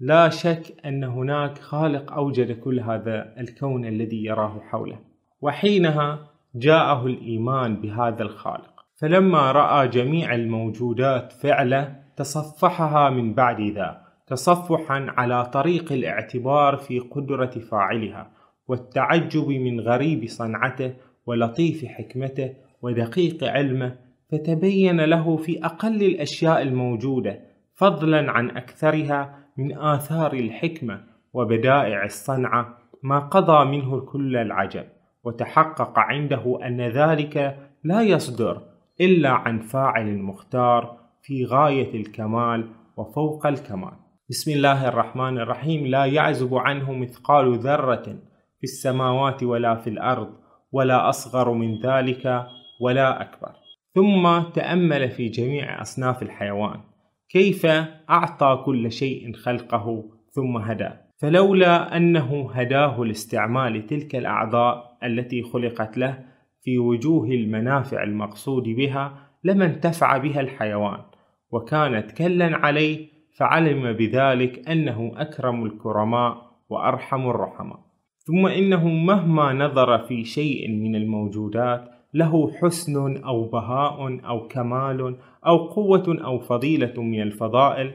لا 0.00 0.28
شك 0.28 0.86
أن 0.86 1.04
هناك 1.04 1.58
خالق 1.58 2.12
أوجد 2.12 2.60
كل 2.60 2.80
هذا 2.80 3.34
الكون 3.40 3.84
الذي 3.84 4.24
يراه 4.24 4.60
حوله. 4.60 4.98
وحينها 5.40 6.18
جاءه 6.54 7.06
الإيمان 7.06 7.76
بهذا 7.76 8.22
الخالق. 8.22 8.84
فلما 9.00 9.52
رأى 9.52 9.88
جميع 9.88 10.34
الموجودات 10.34 11.32
فعلة 11.32 11.96
تصفحها 12.16 13.10
من 13.10 13.34
بعد 13.34 13.60
ذا 13.60 14.00
تصفحا 14.26 15.06
على 15.08 15.46
طريق 15.46 15.92
الاعتبار 15.92 16.76
في 16.76 16.98
قدرة 16.98 17.50
فاعلها. 17.70 18.37
والتعجب 18.68 19.48
من 19.48 19.80
غريب 19.80 20.28
صنعته 20.28 20.94
ولطيف 21.26 21.84
حكمته 21.84 22.54
ودقيق 22.82 23.44
علمه 23.44 23.96
فتبين 24.32 25.00
له 25.00 25.36
في 25.36 25.64
أقل 25.64 26.02
الأشياء 26.02 26.62
الموجودة 26.62 27.40
فضلا 27.74 28.30
عن 28.30 28.50
أكثرها 28.50 29.38
من 29.56 29.78
آثار 29.78 30.32
الحكمة 30.32 31.00
وبدائع 31.32 32.04
الصنعة 32.04 32.78
ما 33.02 33.18
قضى 33.18 33.64
منه 33.64 34.00
كل 34.00 34.36
العجب 34.36 34.84
وتحقق 35.24 35.98
عنده 35.98 36.58
أن 36.66 36.80
ذلك 36.80 37.58
لا 37.84 38.02
يصدر 38.02 38.62
إلا 39.00 39.30
عن 39.30 39.58
فاعل 39.58 40.18
مختار 40.18 40.98
في 41.22 41.44
غاية 41.44 42.00
الكمال 42.00 42.68
وفوق 42.96 43.46
الكمال. 43.46 43.92
بسم 44.30 44.50
الله 44.50 44.88
الرحمن 44.88 45.38
الرحيم. 45.38 45.86
لا 45.86 46.04
يعزب 46.04 46.54
عنه 46.54 46.92
مثقال 46.92 47.58
ذرة 47.58 48.16
في 48.58 48.64
السماوات 48.64 49.42
ولا 49.42 49.74
في 49.74 49.90
الأرض 49.90 50.34
ولا 50.72 51.08
أصغر 51.08 51.52
من 51.52 51.80
ذلك 51.80 52.46
ولا 52.80 53.22
أكبر. 53.22 53.52
ثم 53.94 54.50
تأمل 54.54 55.10
في 55.10 55.28
جميع 55.28 55.80
أصناف 55.80 56.22
الحيوان. 56.22 56.80
كيف 57.28 57.66
أعطى 58.10 58.62
كل 58.64 58.92
شيء 58.92 59.32
خلقه 59.32 60.04
ثم 60.32 60.56
هدى؟ 60.56 60.90
فلولا 61.20 61.96
أنه 61.96 62.50
هداه 62.52 63.04
لاستعمال 63.04 63.86
تلك 63.86 64.16
الأعضاء 64.16 64.98
التي 65.02 65.42
خلقت 65.42 65.98
له 65.98 66.24
في 66.62 66.78
وجوه 66.78 67.26
المنافع 67.26 68.02
المقصود 68.02 68.62
بها 68.62 69.30
لما 69.44 69.64
انتفع 69.64 70.16
بها 70.16 70.40
الحيوان 70.40 71.00
وكانت 71.50 72.10
كلا 72.10 72.56
عليه 72.56 73.08
فعلم 73.38 73.92
بذلك 73.92 74.68
أنه 74.68 75.12
أكرم 75.16 75.64
الكرماء 75.64 76.48
وأرحم 76.68 77.30
الرحماء. 77.30 77.87
ثم 78.28 78.46
إنه 78.46 78.88
مهما 78.88 79.52
نظر 79.52 79.98
في 79.98 80.24
شيء 80.24 80.70
من 80.70 80.96
الموجودات 80.96 81.88
له 82.14 82.50
حسن 82.52 83.16
أو 83.16 83.44
بهاء 83.44 84.20
أو 84.26 84.48
كمال 84.48 85.16
أو 85.46 85.56
قوة 85.56 86.18
أو 86.24 86.38
فضيلة 86.38 87.02
من 87.02 87.22
الفضائل 87.22 87.92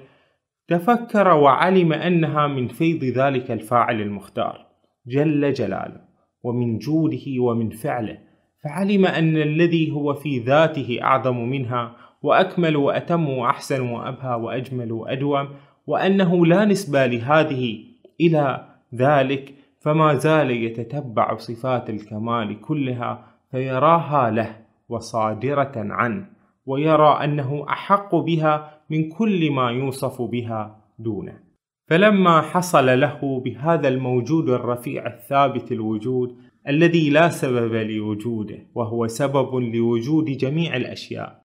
تفكر 0.68 1.28
وعلم 1.28 1.94
أنها 1.94 2.48
من 2.48 2.68
فيض 2.68 3.04
ذلك 3.04 3.52
الفاعل 3.52 4.02
المختار 4.02 4.66
جل 5.08 5.54
جلاله 5.54 6.02
ومن 6.44 6.78
جوده 6.78 7.40
ومن 7.40 7.70
فعله. 7.70 8.18
فعلم 8.64 9.06
أن 9.06 9.38
الذي 9.38 9.92
هو 9.92 10.14
في 10.14 10.40
ذاته 10.40 11.00
أعظم 11.02 11.50
منها 11.50 11.96
وأكمل 12.24 12.76
وأتم 12.76 13.30
وأحسن 13.30 13.82
وأبهى 13.82 14.36
وأجمل 14.36 14.92
وأدوم 14.92 15.48
وأنه 15.88 16.46
لا 16.46 16.66
نسبة 16.66 17.06
لهذه 17.06 17.84
إلى 18.22 18.66
ذلك 18.96 19.63
فما 19.84 20.14
زال 20.14 20.52
يتتبع 20.52 21.38
صفات 21.38 21.90
الكمال 21.90 22.62
كلها 22.62 23.26
فيراها 23.52 24.32
له 24.32 24.56
وصادرة 24.90 25.72
عنه 25.76 26.26
ويرى 26.66 27.20
أنه 27.24 27.66
أحق 27.70 28.16
بها 28.16 28.80
من 28.90 29.10
كل 29.10 29.52
ما 29.52 29.72
يوصف 29.72 30.22
بها 30.22 30.80
دونه. 31.00 31.40
فلما 31.88 32.42
حصل 32.42 33.00
له 33.00 33.42
بهذا 33.46 33.88
الموجود 33.88 34.50
الرفيع 34.50 35.08
الثابت 35.08 35.72
الوجود 35.72 36.36
الذي 36.68 37.10
لا 37.10 37.30
سبب 37.30 37.74
لوجوده 37.74 38.60
وهو 38.76 39.08
سبب 39.08 39.56
لوجود 39.56 40.26
جميع 40.26 40.76
الأشياء 40.76 41.42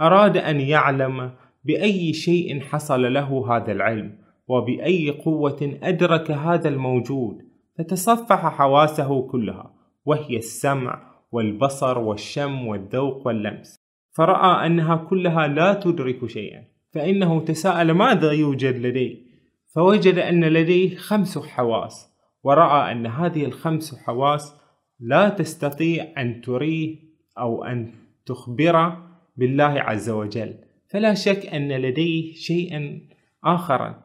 أراد 0.00 0.36
أن 0.36 0.60
يعلم 0.60 1.30
بأي 1.64 2.12
شيء 2.12 2.60
حصل 2.60 3.12
له 3.12 3.56
هذا 3.56 3.72
العلم 3.72 4.18
وبأي 4.48 5.10
قوة 5.10 5.78
أدرك 5.82 6.30
هذا 6.30 6.68
الموجود 6.68 7.45
فتصفح 7.78 8.46
حواسه 8.46 9.22
كلها 9.22 9.74
وهي 10.04 10.36
السمع 10.36 11.14
والبصر 11.32 11.98
والشم 11.98 12.66
والذوق 12.66 13.26
واللمس. 13.26 13.76
فرأى 14.12 14.66
أنها 14.66 14.96
كلها 14.96 15.46
لا 15.46 15.74
تدرك 15.74 16.26
شيئا 16.26 16.64
فإنه 16.92 17.40
تساءل 17.40 17.90
ماذا 17.90 18.32
يوجد 18.32 18.76
لديه؟ 18.76 19.26
فوجد 19.74 20.18
أن 20.18 20.44
لديه 20.44 20.96
خمس 20.96 21.38
حواس 21.38 22.12
ورأى 22.44 22.92
أن 22.92 23.06
هذه 23.06 23.44
الخمس 23.44 23.98
حواس 23.98 24.54
لا 25.00 25.28
تستطيع 25.28 26.12
أن 26.18 26.40
تريه 26.40 26.96
أو 27.38 27.64
أن 27.64 27.92
تخبر 28.26 28.96
بالله 29.36 29.80
عز 29.80 30.10
وجل. 30.10 30.54
فلا 30.88 31.14
شك 31.14 31.46
أن 31.46 31.72
لديه 31.72 32.32
شيئا 32.34 33.00
آخرا 33.44 34.04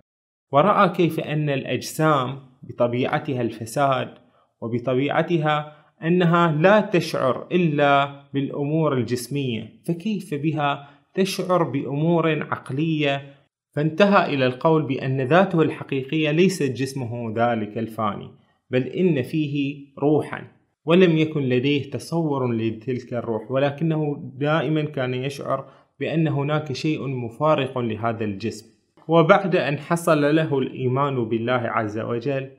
ورأى 0.51 0.89
كيف 0.89 1.19
أن 1.19 1.49
الأجسام 1.49 2.50
بطبيعتها 2.62 3.41
الفساد 3.41 4.13
وبطبيعتها 4.62 5.76
أنها 6.04 6.52
لا 6.52 6.82
تشعر 6.82 7.47
إلا 7.52 8.21
بالأمور 8.34 8.93
الجسمية 8.93 9.82
فكيف 9.88 10.34
بها 10.34 10.89
تشعر 11.13 11.63
بأمور 11.63 12.43
عقلية؟ 12.43 13.36
فانتهى 13.71 14.34
إلى 14.34 14.45
القول 14.45 14.84
بأن 14.84 15.21
ذاته 15.21 15.62
الحقيقية 15.62 16.32
ليست 16.32 16.71
جسمه 16.71 17.34
ذلك 17.38 17.78
الفاني 17.78 18.32
بل 18.69 18.84
إن 18.84 19.21
فيه 19.21 19.86
روحا 20.00 20.47
ولم 20.86 21.17
يكن 21.17 21.41
لديه 21.41 21.91
تصور 21.91 22.54
لتلك 22.54 23.13
الروح 23.13 23.52
ولكنه 23.52 24.32
دائما 24.38 24.84
كان 24.84 25.13
يشعر 25.13 25.65
بأن 26.00 26.28
هناك 26.28 26.74
شيء 26.74 27.08
مفارق 27.08 27.78
لهذا 27.78 28.24
الجسم. 28.24 28.70
وبعد 29.12 29.56
أن 29.56 29.80
حصل 29.80 30.36
له 30.36 30.60
الإيمان 30.60 31.26
بالله 31.26 31.54
عز 31.54 32.00
وجل 32.00 32.50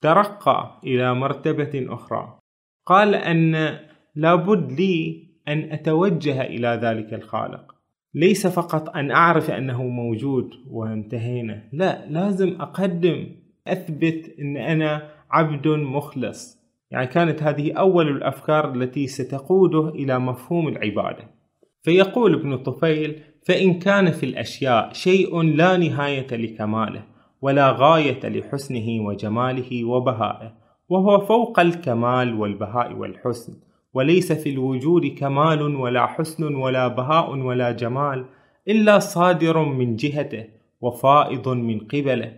ترقى 0.00 0.80
إلى 0.84 1.14
مرتبة 1.14 1.86
أخرى. 1.88 2.38
قال 2.86 3.14
أن 3.14 3.78
لابد 4.14 4.72
لي 4.72 5.28
أن 5.48 5.72
أتوجه 5.72 6.42
إلى 6.42 6.80
ذلك 6.82 7.14
الخالق. 7.14 7.74
ليس 8.14 8.46
فقط 8.46 8.96
أن 8.96 9.10
أعرف 9.10 9.50
أنه 9.50 9.82
موجود 9.82 10.50
وانتهينا. 10.68 11.68
لا 11.72 12.06
لازم 12.10 12.60
أقدم 12.60 13.26
أثبت 13.66 14.34
أن 14.40 14.56
أنا 14.56 15.10
عبد 15.30 15.68
مخلص. 15.68 16.60
يعني 16.90 17.06
كانت 17.06 17.42
هذه 17.42 17.72
أول 17.72 18.08
الأفكار 18.08 18.74
التي 18.74 19.06
ستقوده 19.06 19.88
إلى 19.88 20.18
مفهوم 20.18 20.68
العبادة. 20.68 21.30
فيقول 21.82 22.34
ابن 22.34 22.56
طفيل 22.56 23.22
فإن 23.50 23.78
كان 23.78 24.10
في 24.10 24.26
الأشياء 24.26 24.92
شيء 24.92 25.42
لا 25.42 25.76
نهاية 25.76 26.26
لكماله 26.32 27.02
ولا 27.42 27.70
غاية 27.70 28.28
لحسنه 28.28 29.06
وجماله 29.06 29.84
وبهائه 29.84 30.52
وهو 30.88 31.20
فوق 31.20 31.60
الكمال 31.60 32.34
والبهاء 32.34 32.92
والحسن 32.92 33.52
وليس 33.94 34.32
في 34.32 34.50
الوجود 34.50 35.06
كمال 35.06 35.62
ولا 35.62 36.06
حسن 36.06 36.54
ولا 36.54 36.88
بهاء 36.88 37.30
ولا 37.30 37.70
جمال 37.70 38.24
إلا 38.68 38.98
صادر 38.98 39.64
من 39.64 39.96
جهته 39.96 40.44
وفائض 40.80 41.48
من 41.48 41.78
قبله. 41.78 42.32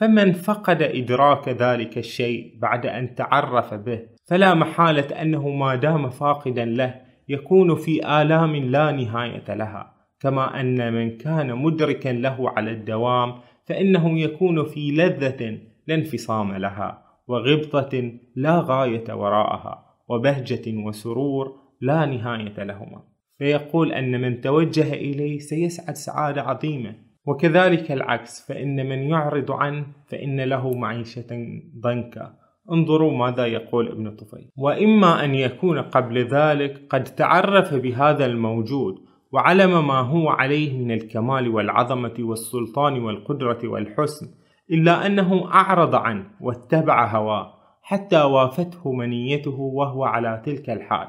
فمن 0.00 0.32
فقد 0.32 0.82
إدراك 0.82 1.48
ذلك 1.48 1.98
الشيء 1.98 2.58
بعد 2.62 2.86
أن 2.86 3.14
تعرف 3.14 3.74
به 3.74 4.00
فلا 4.28 4.54
محالة 4.54 5.22
أنه 5.22 5.48
ما 5.48 5.74
دام 5.74 6.10
فاقدا 6.10 6.64
له 6.64 6.94
يكون 7.28 7.74
في 7.74 8.22
آلام 8.22 8.56
لا 8.56 8.90
نهاية 8.90 9.54
لها. 9.54 9.93
كما 10.24 10.60
أن 10.60 10.92
من 10.92 11.18
كان 11.18 11.56
مدركا 11.56 12.08
له 12.08 12.50
على 12.50 12.70
الدوام 12.70 13.34
فإنه 13.64 14.20
يكون 14.20 14.64
في 14.64 14.90
لذة 14.90 15.58
لا 15.86 15.94
انفصام 15.94 16.52
لها 16.54 17.02
وغبطة 17.28 18.12
لا 18.36 18.60
غاية 18.66 19.14
وراءها 19.14 19.84
وبهجة 20.08 20.76
وسرور 20.86 21.56
لا 21.80 22.06
نهاية 22.06 22.64
لهما. 22.64 23.02
فيقول 23.38 23.92
أن 23.92 24.20
من 24.20 24.40
توجه 24.40 24.92
إليه 24.92 25.38
سيسعد 25.38 25.94
سعادة 25.94 26.42
عظيمة. 26.42 26.94
وكذلك 27.26 27.92
العكس 27.92 28.46
فإن 28.48 28.88
من 28.88 28.98
يعرض 28.98 29.50
عنه 29.52 29.86
فإن 30.06 30.40
له 30.40 30.74
معيشة 30.74 31.60
ضنكا. 31.80 32.34
انظروا 32.72 33.12
ماذا 33.12 33.46
يقول 33.46 33.88
ابن 33.88 34.16
طفيل. 34.16 34.50
وإما 34.56 35.24
أن 35.24 35.34
يكون 35.34 35.78
قبل 35.78 36.18
ذلك 36.18 36.86
قد 36.90 37.04
تعرف 37.04 37.74
بهذا 37.74 38.26
الموجود 38.26 38.94
وعلم 39.34 39.86
ما 39.86 39.98
هو 39.98 40.28
عليه 40.28 40.78
من 40.78 40.90
الكمال 40.90 41.48
والعظمة 41.48 42.14
والسلطان 42.18 43.02
والقدرة 43.02 43.58
والحسن 43.64 44.26
إلا 44.70 45.06
أنه 45.06 45.52
أعرض 45.54 45.94
عنه 45.94 46.26
واتبع 46.40 47.06
هواه 47.06 47.54
حتى 47.82 48.22
وافته 48.22 48.92
منيته 48.92 49.60
وهو 49.60 50.04
على 50.04 50.42
تلك 50.46 50.70
الحال. 50.70 51.08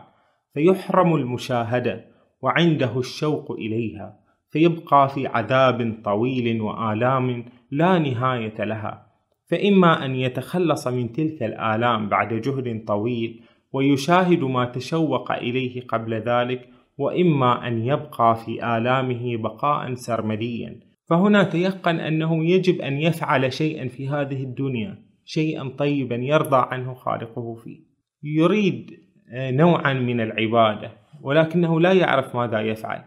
فيحرم 0.54 1.16
المشاهدة 1.16 2.06
وعنده 2.42 3.00
الشوق 3.00 3.52
إليها 3.52 4.20
فيبقى 4.50 5.10
في 5.10 5.28
عذاب 5.28 5.96
طويل 6.04 6.62
وآلام 6.62 7.46
لا 7.72 8.00
نهاية 8.00 8.64
لها. 8.64 9.06
فإما 9.50 10.06
أن 10.06 10.16
يتخلص 10.16 10.88
من 10.88 11.12
تلك 11.12 11.44
الآلام 11.44 12.10
بعد 12.10 12.34
جهد 12.34 12.86
طويل 12.88 13.42
ويشاهد 13.74 14.44
ما 14.44 14.66
تشوق 14.66 15.32
إليه 15.32 15.88
قبل 15.88 16.14
ذلك 16.14 16.75
وإما 16.98 17.68
أن 17.68 17.86
يبقى 17.86 18.36
في 18.36 18.78
آلامه 18.78 19.38
بقاء 19.38 19.94
سرمديا. 19.94 20.80
فهنا 21.10 21.44
تيقن 21.44 22.00
أنه 22.00 22.46
يجب 22.46 22.82
أن 22.82 22.94
يفعل 22.94 23.54
شيئا 23.54 23.88
في 23.88 24.10
هذه 24.10 24.44
الدنيا 24.44 25.06
شيئا 25.26 25.70
طيبا 25.78 26.16
يرضى 26.16 26.68
عنه 26.72 26.94
خالقه 26.94 27.56
فيه. 27.56 27.80
يريد 28.24 28.92
آه، 29.34 29.52
نوعا 29.52 29.94
من 29.94 30.22
العبادة 30.22 30.92
ولكنه 31.22 31.80
لا 31.80 31.94
يعرف 31.94 32.36
ماذا 32.36 32.62
يفعل. 32.62 33.04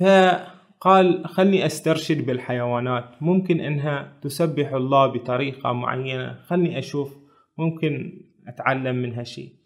فقال 0.00 1.26
خلني 1.26 1.66
أسترشد 1.66 2.26
بالحيوانات. 2.26 3.04
ممكن 3.20 3.60
أنها 3.60 4.12
تسبح 4.22 4.72
الله 4.72 5.06
بطريقة 5.06 5.72
معينة. 5.72 6.38
خلني 6.46 6.78
أشوف. 6.78 7.16
ممكن 7.58 8.22
أتعلم 8.48 8.96
منها 8.96 9.22
شيء. 9.22 9.57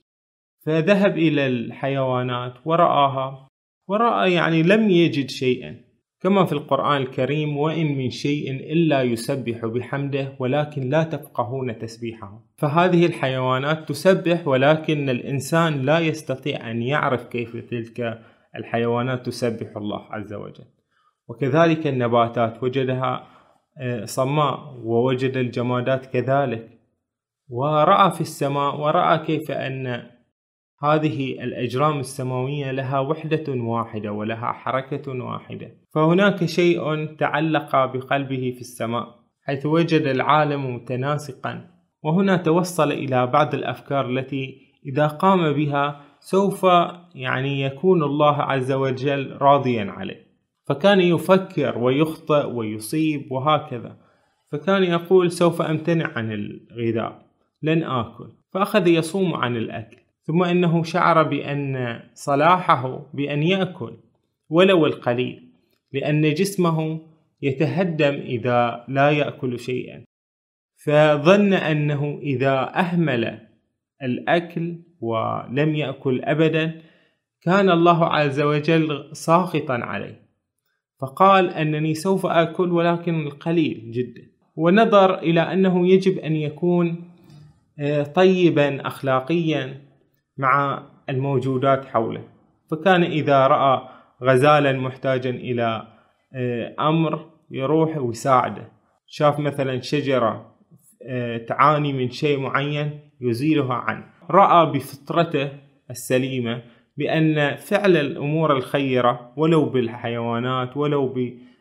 فذهب 0.67 1.19
إلى 1.19 1.47
الحيوانات 1.47 2.55
ورآها. 2.65 3.49
ورأى 3.89 4.33
يعني 4.33 4.63
لم 4.63 4.91
يجد 4.91 5.31
شيئا 5.31 5.77
كما 6.21 6.45
في 6.45 6.53
القرآن 6.53 7.03
الكريم 7.03 7.57
وإن 7.57 7.87
من 7.87 8.11
شيء 8.11 8.51
إلا 8.51 9.03
يسبح 9.03 9.67
بحمده 9.67 10.37
ولكن 10.39 10.89
لا 10.89 11.03
تفقهون 11.03 11.79
تسبيحه. 11.79 12.45
فهذه 12.57 13.07
الحيوانات 13.07 13.89
تسبح 13.89 14.49
ولكن 14.49 15.09
الإنسان 15.09 15.83
لا 15.83 15.99
يستطيع 15.99 16.71
أن 16.71 16.83
يعرف 16.83 17.25
كيف 17.25 17.57
تلك 17.57 18.21
الحيوانات 18.57 19.27
تسبح 19.27 19.77
الله 19.77 20.07
عز 20.11 20.33
وجل. 20.33 20.65
وكذلك 21.29 21.87
النباتات 21.87 22.63
وجدها 22.63 23.29
آه، 23.79 24.05
صماء 24.05 24.75
ووجد 24.85 25.37
الجمادات 25.37 26.07
كذلك. 26.07 26.69
ورأى 27.49 28.11
في 28.11 28.21
السماء 28.21 28.81
ورأى 28.81 29.19
كيف 29.19 29.51
أن 29.51 30.12
هذه 30.85 31.33
الأجرام 31.45 31.99
السماوية 31.99 32.71
لها 32.71 32.99
وحدة 32.99 33.45
واحدة 33.49 34.13
ولها 34.13 34.53
حركة 34.53 35.25
واحدة. 35.25 35.71
فهناك 35.95 36.45
شيء 36.45 37.05
تعلق 37.15 37.77
بقلبه 37.77 38.53
في 38.55 38.61
السماء 38.61 39.23
حيث 39.43 39.67
وجد 39.67 40.03
العالم 40.03 40.75
متناسقا. 40.75 41.71
وهنا 42.03 42.37
توصل 42.37 42.93
إلى 42.93 43.27
بعض 43.27 43.55
الأفكار 43.55 44.11
التي 44.11 44.73
إذا 44.87 45.07
قام 45.07 45.53
بها 45.53 46.01
سوف 46.21 46.67
يعني 47.15 47.63
يكون 47.63 48.03
الله 48.03 48.43
عز 48.43 48.73
وجل 48.73 49.37
راضيا 49.41 49.85
عليه. 49.91 50.27
فكان 50.67 51.01
يفكر 51.01 51.79
ويخطئ 51.79 52.47
ويصيب 52.47 53.33
وهكذا. 53.33 53.97
فكان 54.53 54.85
يقول 54.85 55.31
سوف 55.31 55.63
أمتنع 55.63 56.13
عن 56.17 56.33
الغذاء 56.33 57.27
لن 57.63 57.83
آكل. 57.83 58.33
فأخذ 58.53 58.87
يصوم 58.87 59.35
عن 59.35 59.57
الأكل. 59.57 60.02
ثم 60.33 60.43
إنه 60.43 60.83
شعر 60.83 61.23
بأن 61.23 62.01
صلاحه 62.15 63.11
بأن 63.15 63.43
يأكل 63.43 63.97
ولو 64.51 64.87
القليل 64.87 65.49
لأن 65.93 66.35
جسمه 66.35 67.01
يتهدم 67.43 68.15
إذا 68.15 68.85
لا 68.89 69.11
يأكل 69.11 69.59
شيئا. 69.59 70.05
فظن 70.85 71.53
أنه 71.53 72.19
إذا 72.23 72.73
أهمل 72.75 73.39
الأكل 74.03 74.79
ولم 75.01 75.75
يأكل 75.75 76.21
ابدا 76.25 76.81
كان 77.43 77.71
الله 77.71 78.05
عز 78.05 78.41
وجل 78.41 79.11
ساخطا 79.13 79.75
عليه. 79.75 80.23
فقال 81.01 81.51
أنني 81.51 81.95
سوف 81.95 82.27
آكل 82.27 82.73
ولكن 82.73 83.27
القليل 83.27 83.91
جدا. 83.91 84.23
ونظر 84.57 85.19
إلى 85.19 85.41
أنه 85.41 85.89
يجب 85.89 86.19
أن 86.19 86.37
يكون 86.37 87.09
آه، 87.79 88.03
طيبا 88.03 88.87
اخلاقيا 88.87 89.92
مع 90.39 90.83
الموجودات 91.09 91.85
حوله. 91.85 92.25
فكان 92.71 93.03
إذا 93.03 93.47
رأى 93.47 93.89
غزالا 94.23 94.73
محتاجا 94.73 95.31
إلى 95.31 95.87
آه، 96.35 96.75
أمر 96.81 97.27
يروح 97.51 97.97
ويساعده. 97.97 98.69
شاف 99.07 99.39
مثلا 99.39 99.81
شجرة 99.81 100.53
آه، 101.09 101.37
تعاني 101.37 101.93
من 101.93 102.11
شيء 102.11 102.41
معين 102.41 103.01
يزيلها 103.21 103.75
عنه. 103.75 104.05
رأى 104.31 104.73
بفطرته 104.73 105.51
السليمة 105.91 106.63
بأن 106.97 107.57
فعل 107.57 107.97
الأمور 107.97 108.57
الخيرة 108.57 109.33
ولو 109.37 109.65
بالحيوانات 109.65 110.77
ولو 110.77 111.15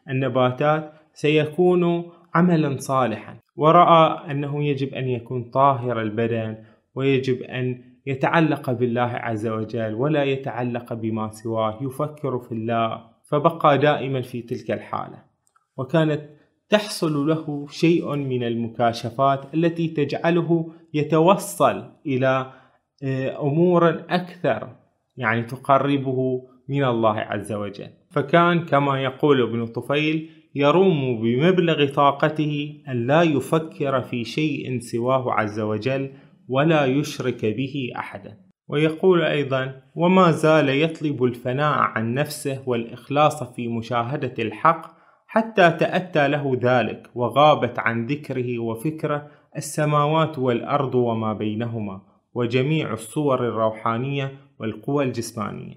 بالنباتات 0.07 0.93
سيكون 1.13 2.11
عملا 2.35 2.77
صالحا. 2.77 3.37
ورأى 3.55 4.31
أنه 4.31 4.63
يجب 4.63 4.93
أن 4.93 5.07
يكون 5.07 5.43
طاهر 5.43 6.01
البدن 6.01 6.57
ويجب 6.95 7.41
أن 7.41 7.90
يتعلق 8.05 8.71
بالله 8.71 9.01
عز 9.01 9.47
وجل 9.47 9.93
ولا 9.93 10.23
يتعلق 10.23 10.93
بما 10.93 11.31
سواه 11.31 11.79
يفكر 11.81 12.39
في 12.39 12.51
الله 12.51 13.01
فبقى 13.23 13.77
دائما 13.77 14.21
في 14.21 14.41
تلك 14.41 14.71
الحالة. 14.71 15.23
وكانت 15.77 16.21
تحصل 16.69 17.27
له 17.27 17.67
شيء 17.69 18.15
من 18.15 18.43
المكاشفات 18.43 19.53
التي 19.53 19.87
تجعله 19.87 20.73
يتوصل 20.93 21.91
إلى 22.05 22.51
آه، 23.03 23.41
أمور 23.41 23.89
أكثر 23.89 24.75
يعني 25.17 25.43
تقربه 25.43 26.41
من 26.69 26.83
الله 26.83 27.19
عز 27.19 27.53
وجل. 27.53 27.89
فكان 28.09 28.65
كما 28.65 29.01
يقول 29.03 29.41
ابن 29.41 29.65
طفيل 29.65 30.29
يروم 30.55 31.21
بمبلغ 31.21 31.93
طاقته 31.93 32.81
أن 32.87 33.07
لا 33.07 33.21
يفكر 33.21 34.01
في 34.01 34.23
شيء 34.23 34.79
سواه 34.79 35.31
عز 35.31 35.59
وجل 35.59 36.11
ولا 36.51 36.85
يشرك 36.85 37.45
به 37.45 37.91
أحدا. 37.95 38.37
ويقول 38.71 39.21
أيضا 39.21 39.81
وما 39.95 40.31
زال 40.31 40.69
يطلب 40.69 41.23
الفناء 41.23 41.77
عن 41.77 42.13
نفسه 42.13 42.63
والإخلاص 42.65 43.43
في 43.43 43.67
مشاهدة 43.67 44.33
الحق 44.39 45.01
حتى 45.27 45.71
تأتى 45.71 46.27
له 46.27 46.57
ذلك 46.61 47.09
وغابت 47.15 47.79
عن 47.79 48.05
ذكره 48.05 48.59
وفكره 48.59 49.27
السماوات 49.57 50.39
والأرض 50.39 50.95
وما 50.95 51.33
بينهما 51.33 52.01
وجميع 52.33 52.93
الصور 52.93 53.47
الروحانية 53.47 54.31
والقوى 54.59 55.03
الجسمانية 55.03 55.75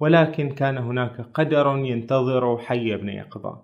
ولكن 0.00 0.48
كان 0.50 0.78
هناك 0.78 1.20
قدر 1.34 1.76
ينتظر 1.76 2.58
حي 2.58 2.96
بن 2.96 3.08
يقظان 3.08 3.56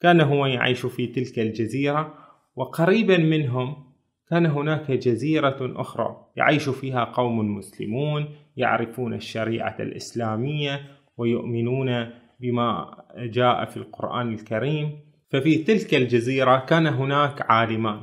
كان 0.00 0.20
هو 0.20 0.46
يعيش 0.46 0.86
في 0.86 1.06
تلك 1.06 1.38
الجزيرة 1.38 2.14
وقريبا 2.56 3.16
منهم 3.16 3.87
كان 4.30 4.46
هناك 4.46 4.90
جزيرة 4.90 5.56
أخرى 5.60 6.16
يعيش 6.36 6.68
فيها 6.68 7.04
قوم 7.04 7.56
مسلمون 7.56 8.28
يعرفون 8.56 9.14
الشريعة 9.14 9.76
الإسلامية 9.80 10.80
ويؤمنون 11.16 12.10
بما 12.40 12.96
جاء 13.16 13.64
في 13.64 13.76
القرآن 13.76 14.32
الكريم. 14.34 15.00
ففي 15.30 15.58
تلك 15.58 15.94
الجزيرة 15.94 16.58
كان 16.58 16.86
هناك 16.86 17.50
عالمان. 17.50 18.00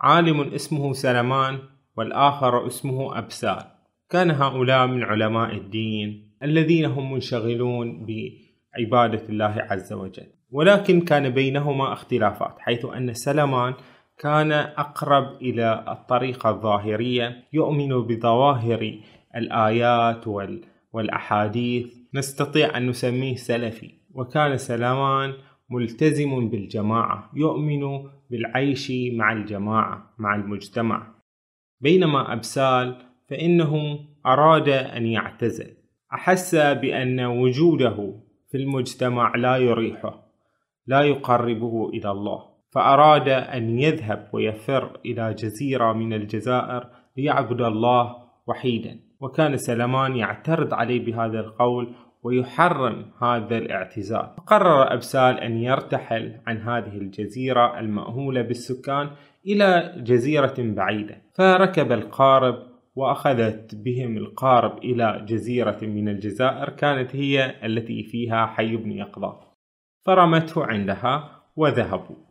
عالم 0.00 0.40
اسمه 0.40 0.92
سلمان 0.92 1.58
والآخر 1.96 2.66
اسمه 2.66 3.18
أبسال. 3.18 3.64
كان 4.10 4.30
هؤلاء 4.30 4.86
من 4.86 5.02
علماء 5.02 5.54
الدين 5.54 6.34
الذين 6.42 6.84
هم 6.84 7.12
منشغلون 7.12 8.06
بعبادة 8.06 9.28
الله 9.28 9.66
عز 9.70 9.92
وجل. 9.92 10.26
ولكن 10.50 11.00
كان 11.00 11.30
بينهما 11.30 11.92
اختلافات 11.92 12.54
حيث 12.58 12.84
أن 12.84 13.14
سلمان 13.14 13.74
كان 14.18 14.52
أقرب 14.52 15.42
إلى 15.42 15.84
الطريقة 15.88 16.50
الظاهرية 16.50 17.44
يؤمن 17.52 17.88
بظواهر 17.88 18.98
الآيات 19.36 20.28
والأحاديث. 20.92 21.94
نستطيع 22.14 22.76
أن 22.76 22.86
نسميه 22.86 23.36
سلفي. 23.36 23.90
وكان 24.14 24.56
سلمان 24.56 25.34
ملتزم 25.70 26.48
بالجماعة 26.48 27.30
يؤمن 27.34 28.08
بالعيش 28.30 28.92
مع 29.12 29.32
الجماعة 29.32 30.14
مع 30.18 30.34
المجتمع. 30.34 31.14
بينما 31.80 32.32
أبسال 32.32 32.96
فإنه 33.28 33.98
أراد 34.26 34.68
أن 34.68 35.06
يعتزل. 35.06 35.76
أحس 36.12 36.54
بأن 36.54 37.20
وجوده 37.20 38.14
في 38.50 38.56
المجتمع 38.56 39.36
لا 39.36 39.56
يريحه 39.56 40.28
لا 40.86 41.02
يقربه 41.02 41.88
إلى 41.88 42.10
الله. 42.10 42.57
فأراد 42.70 43.28
أن 43.28 43.78
يذهب 43.78 44.28
ويفر 44.32 45.00
إلى 45.06 45.34
جزيرة 45.34 45.92
من 45.92 46.12
الجزائر 46.12 46.86
ليعبد 47.16 47.60
الله 47.60 48.16
وحيدا. 48.46 48.98
وكان 49.20 49.56
سلمان 49.56 50.16
يعترض 50.16 50.74
عليه 50.74 51.04
بهذا 51.04 51.40
القول 51.40 51.94
ويحرم 52.22 53.04
هذا 53.22 53.58
الاعتزال 53.58 54.36
قرر 54.46 54.94
أبسال 54.94 55.40
أن 55.40 55.56
يرتحل 55.56 56.40
عن 56.46 56.56
هذه 56.56 56.96
الجزيرة 56.96 57.78
المأهولة 57.80 58.42
بالسكان 58.42 59.10
إلى 59.46 59.94
جزيرة 59.96 60.54
بعيدة. 60.58 61.22
فركب 61.34 61.92
القارب 61.92 62.54
وأخذت 62.96 63.74
بهم 63.74 64.16
القارب 64.16 64.78
إلى 64.78 65.24
جزيرة 65.28 65.78
من 65.82 66.08
الجزائر 66.08 66.70
كانت 66.70 67.16
هي 67.16 67.66
التي 67.66 68.02
فيها 68.02 68.46
حي 68.46 68.76
بن 68.76 68.92
يقظة. 68.92 69.40
فرمته 70.06 70.64
عندها 70.64 71.30
وذهبوا. 71.56 72.27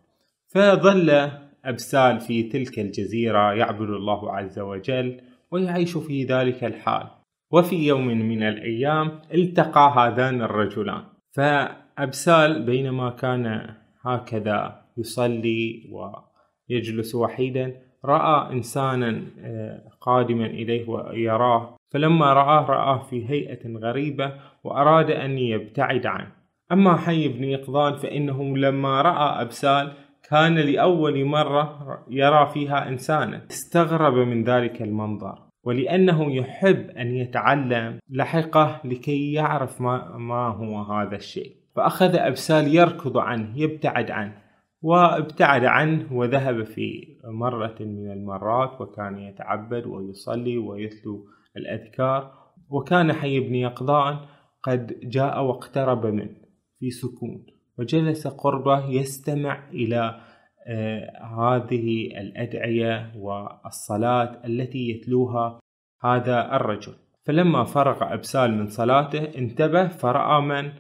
فظل 0.47 1.29
أبسال 1.65 2.19
في 2.19 2.43
تلك 2.43 2.79
الجزيرة 2.79 3.53
يعبد 3.53 3.89
الله 3.89 4.31
عز 4.31 4.60
وجل 4.60 5.21
ويعيش 5.51 5.97
في 5.97 6.23
ذلك 6.23 6.63
الحال. 6.63 7.07
وفي 7.51 7.88
يوم 7.88 8.07
من 8.07 8.43
الأيام 8.43 9.19
التقى 9.33 9.93
هذان 9.97 10.41
الرجلان. 10.41 11.03
فأبسال 11.31 12.65
بينما 12.65 13.10
كان 13.10 13.69
هكذا 14.01 14.81
يصلي 14.97 15.83
ويجلس 15.91 17.15
وحيدا 17.15 17.75
رأى 18.05 18.53
إنسانا 18.53 19.21
آه، 19.39 19.81
قادما 20.01 20.45
إليه 20.45 20.89
ويراه. 20.89 21.75
فلما 21.93 22.33
رآه 22.33 22.65
رآه 22.65 23.03
في 23.03 23.29
هيئة 23.29 23.77
غريبة 23.77 24.33
وأراد 24.63 25.12
أن 25.12 25.38
يبتعد 25.38 26.05
عنه. 26.05 26.31
أما 26.71 26.97
حي 26.97 27.27
بن 27.27 27.43
يقظان 27.43 27.95
فإنه 27.95 28.57
لما 28.57 29.01
رأى 29.01 29.41
أبسال 29.41 29.93
كان 30.30 30.56
لأول 30.56 31.26
مرة 31.26 32.04
يرى 32.10 32.50
فيها 32.54 32.90
إنسانا. 32.90 33.46
استغرب 33.52 34.13
من 34.13 34.44
ذلك 34.44 34.82
المنظر 34.82 35.48
ولأنه 35.63 36.36
يحب 36.36 36.90
أن 36.90 37.16
يتعلم 37.16 38.00
لحقه 38.10 38.82
لكي 38.86 39.34
يعرف 39.34 39.82
ما, 39.82 40.18
ما 40.18 40.48
هو 40.48 40.82
هذا 40.82 41.16
الشيء. 41.16 41.56
فأخذ 41.76 42.16
أبسال 42.16 42.76
يركض 42.76 43.18
عنه 43.18 43.60
يبتعد 43.60 44.12
عنه 44.12 44.48
وابتعد 44.82 45.66
عنه 45.66 46.13
وذهب 46.13 46.63
في 46.63 47.18
مرة 47.26 47.76
من 47.80 48.12
المرات 48.12 48.82
وكان 48.82 49.18
يتعبد 49.18 49.86
ويصلي 49.86 50.58
ويتلو 50.58 51.26
الأذكار 51.58 52.34
وكان 52.70 53.13
حي 53.13 53.40
بن 53.40 53.56
يقظان 53.56 54.20
قد 54.63 55.00
جاء 55.04 55.44
واقترب 55.44 56.06
منه 56.06 56.36
في 56.80 56.90
سكون. 56.90 57.46
وجلس 57.80 58.28
قربه 58.28 58.90
يستمع 58.90 59.70
إلى 59.74 60.20
آه، 60.68 61.24
هذه 61.40 62.08
الأدعية 62.08 63.12
والصلاة 63.18 64.42
التي 64.46 64.90
يتلوها 64.90 65.60
هذا 66.04 66.56
الرجل. 66.56 66.94
فلما 67.26 67.63
فرغ 67.63 68.13
أبسال 68.13 68.54
من 68.54 68.68
صلاته 68.68 69.38
انتبه 69.38 69.88
فرأى 69.88 70.42
من؟ 70.42 70.72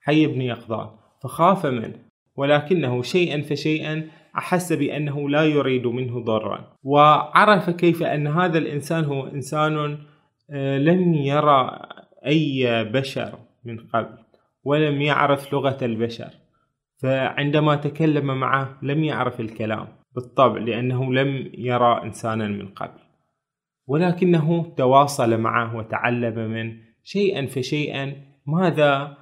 حي 0.00 0.26
بن 0.26 0.42
يقظان. 0.42 0.88
فخاف 1.22 1.66
منه 1.66 1.98
ولكنه 2.36 3.02
شيئا 3.02 3.42
فشيئا 3.42 4.08
أحس 4.38 4.72
بأنه 4.72 5.30
لا 5.30 5.44
يريد 5.44 5.86
منه 5.86 6.20
ضرا. 6.20 6.64
وعرف 6.82 7.70
كيف 7.70 8.02
أن 8.02 8.26
هذا 8.26 8.58
الإنسان 8.58 9.04
هو 9.04 9.26
إنسان 9.26 9.98
آه، 10.50 10.78
لم 10.78 11.14
يرى 11.14 11.82
أي 12.26 12.84
بشر 12.84 13.38
من 13.64 13.78
قبل 13.78 14.18
ولم 14.64 15.02
يعرف 15.02 15.52
لغة 15.52 15.78
البشر. 15.82 16.39
فعندما 17.02 17.76
تكلم 17.76 18.40
معه 18.40 18.78
لم 18.82 19.04
يعرف 19.04 19.40
الكلام 19.40 19.88
بالطبع 20.14 20.58
لأنه 20.58 21.14
لم 21.14 21.50
يرى 21.54 22.02
إنسانا 22.02 22.48
من 22.48 22.68
قبل. 22.68 23.00
ولكنه 23.86 24.74
تواصل 24.76 25.40
معه 25.40 25.76
وتعلم 25.76 26.50
منه 26.50 26.76
شيئا 27.04 27.46
فشيئا 27.46 28.16
ماذا 28.46 29.16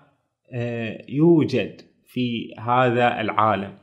آه، 0.52 1.04
يوجد 1.08 1.80
في 2.06 2.54
هذا 2.58 3.20
العالم. 3.20 3.78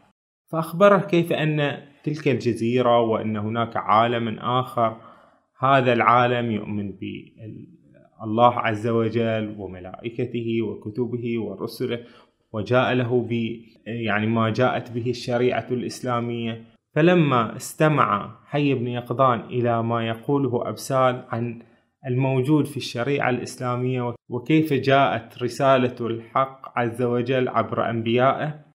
فأخبره 0.52 0.98
كيف 0.98 1.34
أن 1.34 1.78
تلك 2.04 2.28
الجزيرة 2.28 3.02
وأن 3.02 3.38
هناك 3.38 3.78
عالم 3.78 4.40
آخر 4.40 5.02
هذا 5.60 5.94
العالم 5.94 6.52
يؤمن 6.52 6.92
بالله 6.92 8.60
عز 8.60 8.88
وجل 8.88 9.56
وملائكته 9.60 10.62
وكتبه 10.62 11.40
ورسله 11.40 12.00
وجاء 12.56 12.94
له 12.94 13.22
ب 13.30 13.32
يعني 13.86 14.28
ما 14.28 14.50
جاءت 14.50 14.92
به 14.92 15.10
الشريعة 15.10 15.68
الإسلامية. 15.72 16.64
فلما 16.96 17.56
استمع 17.56 18.40
حي 18.46 18.74
بن 18.74 18.88
يقظان 18.88 19.40
إلى 19.40 19.84
ما 19.84 20.08
يقوله 20.08 20.70
أبسال 20.70 21.26
عن 21.30 21.62
الموجود 22.08 22.66
في 22.66 22.78
الشريعة 22.78 23.30
الإسلامية 23.30 24.16
وكيف 24.30 24.74
جاءت 24.74 25.44
رسالة 25.44 25.96
الحق 26.02 26.80
عز 26.80 27.02
وجل 27.02 27.48
عبر 27.48 27.90
أنبيائه 27.90 28.66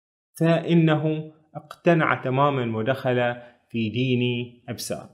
فإنه 0.41 1.33
اقتنع 1.55 2.15
تماما 2.15 2.77
ودخل 2.79 3.35
في 3.71 3.89
دين 3.89 4.23
أبسال. 4.69 5.09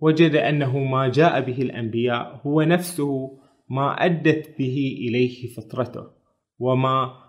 وجد 0.00 0.34
أنه 0.34 0.78
ما 0.78 1.08
جاء 1.08 1.40
به 1.40 1.62
الأنبياء 1.62 2.40
هو 2.46 2.62
نفسه 2.62 3.38
ما 3.70 4.04
أدت 4.04 4.58
به 4.58 4.96
إليه 5.00 5.54
فطرته 5.54 6.06
وما 6.58 7.25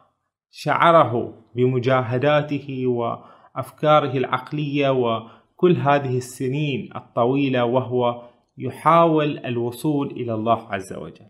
شعره 0.60 1.34
بمجاهداته 1.56 2.88
وأفكاره 2.88 4.17
العقلية 4.17 4.89
وكل 4.89 5.76
هذه 5.76 6.17
السنين 6.17 6.89
الطويلة 6.96 7.65
وهو 7.65 8.22
يحاول 8.58 9.38
الوصول 9.38 10.12
إلى 10.12 10.34
الله 10.34 10.67
عز 10.74 10.93
وجل. 10.93 11.28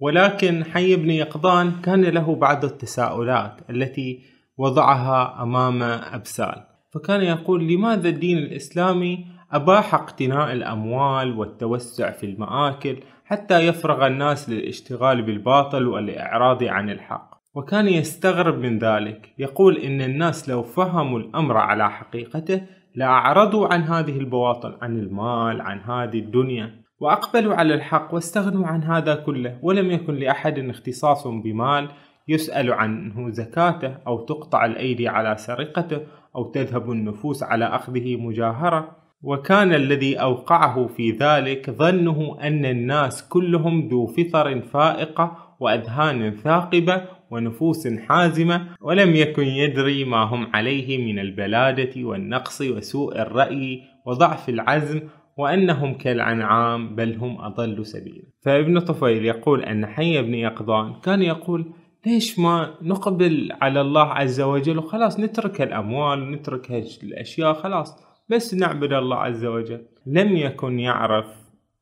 ولكن 0.00 0.64
حي 0.64 0.96
بن 0.96 1.10
يقظان 1.10 1.72
كان 1.82 2.04
له 2.04 2.34
بعض 2.34 2.64
التساؤلات 2.64 3.70
التي 3.70 4.22
وضعها 4.56 5.42
أمام 5.42 5.82
أبسال 5.82 6.64
فكان 6.94 7.22
يقول 7.22 7.68
لماذا 7.68 8.08
الدين 8.08 8.38
الإسلامي 8.38 9.26
أباح 9.52 9.94
اقتناء 9.94 10.52
الأموال 10.52 11.38
والتوسع 11.38 12.10
في 12.10 12.26
المآكل 12.26 12.96
حتى 13.24 13.58
يفرغ 13.58 14.06
الناس 14.06 14.50
للاشتغال 14.50 15.22
بالباطل 15.22 15.86
والإعراض 15.86 16.64
عن 16.64 16.90
الحق؟ 16.90 17.37
وكان 17.54 17.88
يستغرب 17.88 18.58
من 18.58 18.78
ذلك. 18.78 19.34
يقول 19.38 19.76
إن 19.76 20.00
الناس 20.00 20.48
لو 20.48 20.62
فهموا 20.62 21.18
الأمر 21.18 21.56
على 21.56 21.90
حقيقته 21.90 22.62
لأعرضوا 22.94 23.66
عن 23.74 23.82
هذه 23.82 24.18
البواطن 24.18 24.74
عن 24.82 24.98
المال 24.98 25.60
عن 25.60 25.80
هذه 25.80 26.18
الدنيا 26.18 26.70
وأقبلوا 27.00 27.54
على 27.54 27.74
الحق 27.74 28.14
واستغنوا 28.14 28.66
عن 28.66 28.82
هذا 28.82 29.14
كله. 29.14 29.58
ولم 29.62 29.90
يكن 29.90 30.14
لأحد 30.14 30.58
اختصاص 30.58 31.26
بمال 31.26 31.88
يسأل 32.28 32.72
عنه 32.72 33.30
زكاته 33.30 33.96
أو 34.06 34.24
تقطع 34.24 34.64
الأيدي 34.64 35.08
على 35.08 35.36
سرقته 35.36 36.00
أو 36.36 36.50
تذهب 36.50 36.90
النفوس 36.90 37.42
على 37.42 37.64
أخذه 37.64 38.16
مجاهرة. 38.16 38.96
وكان 39.22 39.74
الذي 39.74 40.16
أوقعه 40.20 40.86
في 40.86 41.10
ذلك 41.10 41.70
ظنه 41.70 42.38
أن 42.42 42.64
الناس 42.64 43.28
كلهم 43.28 43.88
ذو 43.88 44.06
فطر 44.06 44.60
فائقة 44.60 45.36
وأذهان 45.60 46.30
ثاقبة 46.30 47.02
ونفوس 47.30 47.88
حازمة 47.88 48.66
ولم 48.80 49.16
يكن 49.16 49.46
يدري 49.46 50.04
ما 50.04 50.16
هم 50.16 50.46
عليه 50.54 50.98
من 50.98 51.18
البلادة 51.18 52.04
والنقص 52.04 52.60
وسوء 52.60 53.22
الرأي 53.22 53.82
وضعف 54.06 54.48
العزم 54.48 55.00
وأنهم 55.36 55.94
كالأنعام 55.94 56.96
بل 56.96 57.16
هم 57.16 57.40
أضل 57.40 57.86
سبيلا. 57.86 58.22
فابن 58.40 58.78
طفيل 58.78 59.24
يقول 59.24 59.62
أن 59.62 59.86
حي 59.86 60.22
بن 60.22 60.34
يقظان 60.34 60.94
كان 61.00 61.22
يقول 61.22 61.72
ليش 62.06 62.38
ما 62.38 62.74
نقبل 62.82 63.48
على 63.62 63.80
الله 63.80 64.06
عز 64.06 64.40
وجل 64.40 64.78
وخلاص 64.78 65.20
نترك 65.20 65.62
الأموال 65.62 66.22
ونترك 66.22 66.70
الأشياء 67.02 67.52
خلاص 67.52 67.96
بس 68.28 68.54
نعبد 68.54 68.92
الله 68.92 69.16
عز 69.16 69.44
وجل. 69.44 69.80
لم 70.06 70.36
يكن 70.36 70.78
يعرف 70.78 71.26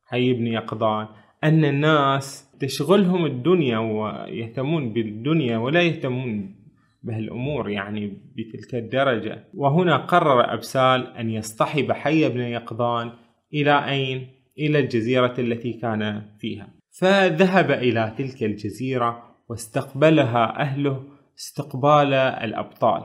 حي 0.05 0.33
بن 0.33 0.47
يقظان 0.47 1.07
أن 1.43 1.65
الناس 1.65 2.46
تشغلهم 2.59 3.25
الدنيا 3.25 3.77
ويهتمون 3.77 4.93
بالدنيا 4.93 5.57
ولا 5.57 5.81
يهتمون 5.81 6.55
بهالأمور 7.03 7.69
يعني 7.69 8.17
بتلك 8.35 8.75
الدرجة. 8.75 9.43
وهنا 9.53 9.97
قرر 9.97 10.53
أبسال 10.53 11.07
أن 11.07 11.29
يصطحب 11.29 11.91
حي 11.91 12.29
بن 12.29 12.39
يقظان 12.39 13.11
إلى 13.53 13.89
أين؟ 13.89 14.27
إلى 14.59 14.79
الجزيرة 14.79 15.33
التي 15.39 15.73
كان 15.73 16.21
فيها. 16.39 16.67
فذهب 16.99 17.71
إلى 17.71 18.15
تلك 18.17 18.43
الجزيرة 18.43 19.23
واستقبلها 19.49 20.59
أهله 20.59 21.03
استقبال 21.37 22.13
الأبطال 22.13 23.03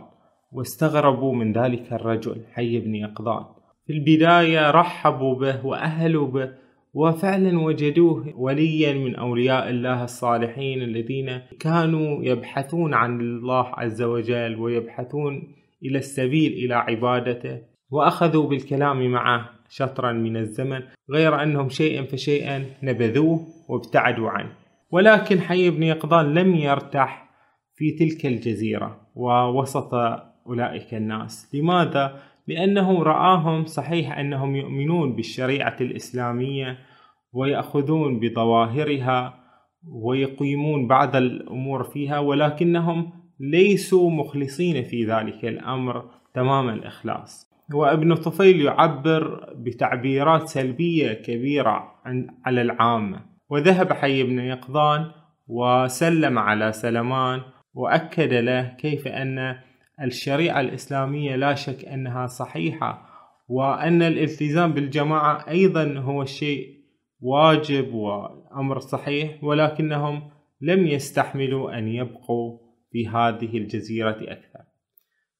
واستغربوا 0.52 1.34
من 1.34 1.52
ذلك 1.52 1.92
الرجل 1.92 2.42
حي 2.52 2.78
بن 2.78 2.94
يقظان. 2.94 3.44
في 3.86 3.92
البداية 3.92 4.70
رحبوا 4.70 5.34
به 5.34 5.66
وأهلوا 5.66 6.26
به 6.26 6.61
وفعلا 6.94 7.60
وجدوه 7.60 8.32
وليا 8.36 8.92
من 8.92 9.16
أولياء 9.16 9.70
الله 9.70 10.04
الصالحين 10.04 10.82
الذين 10.82 11.40
كانوا 11.60 12.24
يبحثون 12.24 12.94
عن 12.94 13.20
الله 13.20 13.66
عز 13.66 14.02
وجل 14.02 14.56
ويبحثون 14.56 15.54
إلى 15.84 15.98
السبيل 15.98 16.52
إلى 16.52 16.74
عبادته 16.74 17.60
وأخذوا 17.90 18.48
بالكلام 18.48 19.10
معه 19.10 19.50
شطرا 19.68 20.12
من 20.12 20.36
الزمن 20.36 20.80
غير 21.10 21.42
أنهم 21.42 21.68
شيئا 21.68 22.02
فشيئا 22.02 22.64
نبذوه 22.82 23.46
وابتعدوا 23.68 24.30
عنه 24.30 24.52
ولكن 24.90 25.40
حي 25.40 25.70
بن 25.70 25.82
يقظان 25.82 26.34
لم 26.34 26.54
يرتاح 26.54 27.30
في 27.74 27.90
تلك 27.90 28.26
الجزيرة 28.26 29.00
ووسط 29.14 29.94
أولئك 30.46 30.94
الناس 30.94 31.54
لماذا؟ 31.54 32.22
لأنه 32.46 33.02
رآهم 33.02 33.64
صحيح 33.64 34.18
أنهم 34.18 34.56
يؤمنون 34.56 35.16
بالشريعة 35.16 35.76
الإسلامية 35.80 36.78
ويأخذون 37.32 38.20
بظواهرها 38.20 39.34
ويقيمون 39.88 40.86
بعض 40.86 41.16
الأمور 41.16 41.84
فيها 41.84 42.18
ولكنهم 42.18 43.12
ليسوا 43.40 44.10
مخلصين 44.10 44.82
في 44.82 45.04
ذلك 45.04 45.44
الأمر 45.44 46.04
تمام 46.34 46.68
الإخلاص. 46.68 47.52
وابن 47.74 48.14
طفيل 48.14 48.60
يعبر 48.60 49.54
بتعبيرات 49.56 50.48
سلبية 50.48 51.12
كبيرة 51.12 51.92
على 52.46 52.62
العامة. 52.62 53.20
وذهب 53.50 53.92
حي 53.92 54.22
بن 54.22 54.38
يقظان 54.38 55.10
وسلم 55.48 56.38
على 56.38 56.72
سلمان 56.72 57.40
وأكد 57.74 58.32
له 58.32 58.76
كيف 58.78 59.08
أن 59.08 59.56
الشريعة 60.02 60.60
الإسلامية 60.60 61.36
لا 61.36 61.54
شك 61.54 61.84
أنها 61.84 62.26
صحيحة 62.26 63.06
وأن 63.48 64.02
الالتزام 64.02 64.72
بالجماعة 64.72 65.48
أيضا 65.48 65.98
هو 65.98 66.24
شيء 66.24 66.82
واجب 67.20 67.94
وأمر 67.94 68.78
صحيح 68.78 69.44
ولكنهم 69.44 70.30
لم 70.60 70.86
يستحملوا 70.86 71.78
أن 71.78 71.88
يبقوا 71.88 72.58
في 72.92 73.08
هذه 73.08 73.58
الجزيرة 73.58 74.16
أكثر. 74.20 74.64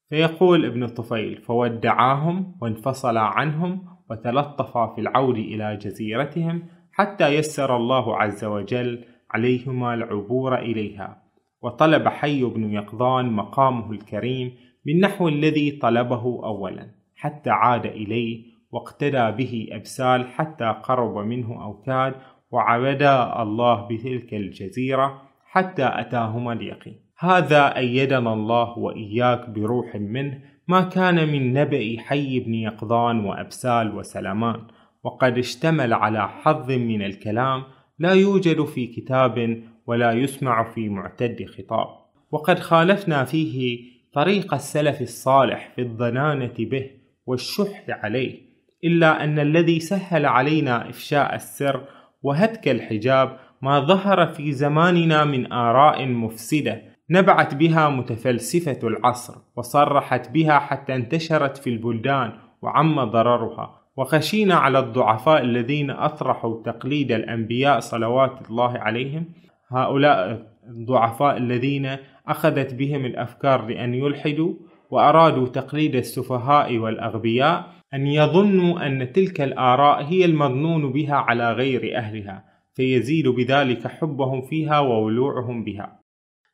فيقول 0.08 0.64
ابن 0.64 0.82
الطفيل 0.82 1.36
فودعاهم 1.36 2.58
وانفصل 2.60 3.16
عنهم 3.16 3.86
وتلطفا 4.10 4.94
في 4.94 5.00
العود 5.00 5.36
إلى 5.38 5.76
جزيرتهم 5.76 6.68
حتى 6.92 7.28
يسر 7.28 7.76
الله 7.76 8.16
عز 8.16 8.44
وجل 8.44 9.04
عليهما 9.30 9.94
العبور 9.94 10.58
إليها. 10.58 11.21
وطلب 11.62 12.08
حي 12.08 12.44
بن 12.44 12.72
يقظان 12.72 13.32
مقامه 13.32 13.92
الكريم 13.92 14.52
بالنحو 14.86 15.28
الذي 15.28 15.70
طلبه 15.70 16.40
أولا 16.44 16.86
حتى 17.16 17.50
عاد 17.50 17.86
إليه 17.86 18.44
واقتدى 18.72 19.30
به 19.30 19.68
أبسال 19.72 20.26
حتى 20.28 20.74
قرب 20.82 21.18
منه 21.18 21.64
أوكاد 21.64 22.14
وعبدا 22.50 23.42
الله 23.42 23.88
بتلك 23.88 24.34
الجزيرة 24.34 25.22
حتى 25.50 25.90
أتاهما 25.92 26.52
اليقين. 26.52 26.96
هذا 27.18 27.76
أيدنا 27.76 28.32
الله 28.32 28.78
وإياك 28.78 29.50
بروح 29.50 29.96
منه 29.96 30.40
ما 30.68 30.80
كان 30.80 31.28
من 31.28 31.52
نبأ 31.52 31.96
حي 31.98 32.40
بن 32.40 32.54
يقظان 32.54 33.24
وأبسال 33.24 33.96
وسلمان 33.96 34.60
وقد 35.04 35.38
اشتمل 35.38 35.92
على 35.92 36.28
حظ 36.28 36.70
من 36.70 37.02
الكلام 37.02 37.62
لا 37.98 38.12
يوجد 38.12 38.64
في 38.64 38.86
كتاب 38.86 39.62
ولا 39.92 40.12
يسمع 40.12 40.70
في 40.70 40.88
معتد 40.88 41.46
خطاب. 41.56 41.86
وقد 42.30 42.58
خالفنا 42.58 43.24
فيه 43.24 43.80
طريق 44.12 44.54
السلف 44.54 45.02
الصالح 45.02 45.72
في 45.74 45.82
الضنانة 45.82 46.54
به 46.58 46.90
والشح 47.26 47.84
عليه 47.88 48.40
إلا 48.84 49.24
أن 49.24 49.38
الذي 49.38 49.80
سهل 49.80 50.26
علينا 50.26 50.88
إفشاء 50.88 51.34
السر 51.34 51.84
وهتك 52.22 52.68
الحجاب 52.68 53.38
ما 53.62 53.80
ظهر 53.80 54.26
في 54.26 54.52
زماننا 54.52 55.24
من 55.24 55.52
آراء 55.52 56.06
مفسدة 56.06 56.82
نبعت 57.10 57.54
بها 57.54 57.88
متفلسفة 57.88 58.88
العصر 58.88 59.34
وصرحت 59.56 60.30
بها 60.30 60.58
حتى 60.58 60.94
انتشرت 60.94 61.56
في 61.56 61.70
البلدان 61.70 62.32
وعم 62.62 63.04
ضررها. 63.04 63.82
وخشينا 63.96 64.54
على 64.54 64.78
الضعفاء 64.78 65.42
الذين 65.42 65.90
أطرحوا 65.90 66.62
تقليد 66.62 67.12
الأنبياء 67.12 67.80
صلوات 67.80 68.50
الله 68.50 68.78
عليهم 68.78 69.24
هؤلاء 69.72 70.46
الضعفاء 70.68 71.36
الذين 71.36 71.96
أخذت 72.28 72.74
بهم 72.74 73.04
الأفكار 73.04 73.66
لأن 73.66 73.94
يلحدوا 73.94 74.54
وأرادوا 74.90 75.48
تقليد 75.48 75.96
السفهاء 75.96 76.78
والأغبياء 76.78 77.72
أن 77.94 78.06
يظنوا 78.06 78.86
أن 78.86 79.12
تلك 79.12 79.40
الآراء 79.40 80.04
هي 80.04 80.24
المظنون 80.24 80.92
بها 80.92 81.14
على 81.14 81.52
غير 81.52 81.96
أهلها 81.96 82.44
فيزيد 82.74 83.28
بذلك 83.28 83.86
حبهم 83.86 84.42
فيها 84.42 84.78
وولوعهم 84.78 85.64
بها. 85.64 86.00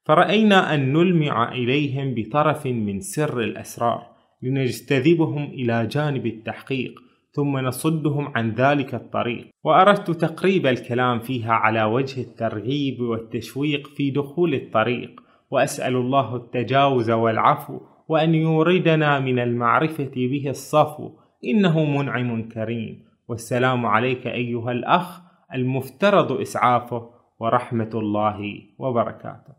فرأينا 0.05 0.75
أن 0.75 0.93
نلمع 0.93 1.53
إليهم 1.53 2.15
بطرف 2.15 2.67
من 2.67 3.01
سر 3.01 3.41
الأسرار 3.41 4.07
لنجتذبهم 4.43 5.45
إلى 5.45 5.87
جانب 5.87 6.27
التحقيق 6.27 7.08
ثم 7.31 7.59
نصدهم 7.59 8.33
عن 8.37 8.51
ذلك 8.51 8.95
الطريق. 8.95 9.49
وأردت 9.65 10.11
تقريب 10.11 10.67
الكلام 10.67 11.19
فيها 11.19 11.53
على 11.53 11.85
وجه 11.85 12.21
الترغيب 12.21 13.01
والتشويق 13.01 13.87
في 13.87 14.11
دخول 14.11 14.55
الطريق 14.55 15.21
وأسأل 15.51 15.97
الله 15.97 16.37
التجاوز 16.37 17.11
والعفو 17.11 17.81
وأن 18.09 18.35
يوردنا 18.35 19.21
من 19.21 19.39
المعرفة 19.39 20.11
به 20.15 20.45
الصفو 20.51 21.11
إنه 21.45 21.85
منعم 21.85 22.49
كريم. 22.49 23.05
والسلام 23.29 23.87
عليك 23.87 24.27
أيها 24.27 24.73
الأخ 24.73 25.21
المفترض 25.55 26.33
إسعافه 26.33 27.11
ورحمة 27.41 27.91
الله 27.95 28.63
وبركاته. 28.79 29.53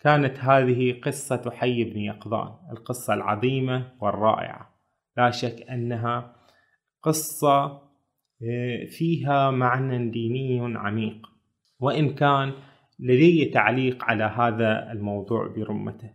كانت 0.00 0.38
هذه 0.38 1.00
قصة 1.02 1.50
حي 1.50 1.84
بن 1.84 1.98
يقظان 1.98 2.48
القصة 2.72 3.14
العظيمة 3.14 3.88
والرائعة. 4.00 4.70
لا 5.16 5.30
شك 5.30 5.62
أنها 5.70 6.41
قصة 7.02 7.82
آه، 8.44 8.84
فيها 8.90 9.50
معنى 9.50 10.10
ديني 10.10 10.78
عميق. 10.78 11.26
وإن 11.80 12.14
كان 12.14 12.52
لدي 13.00 13.44
تعليق 13.44 14.04
على 14.04 14.24
هذا 14.24 14.92
الموضوع 14.92 15.46
برمته. 15.56 16.10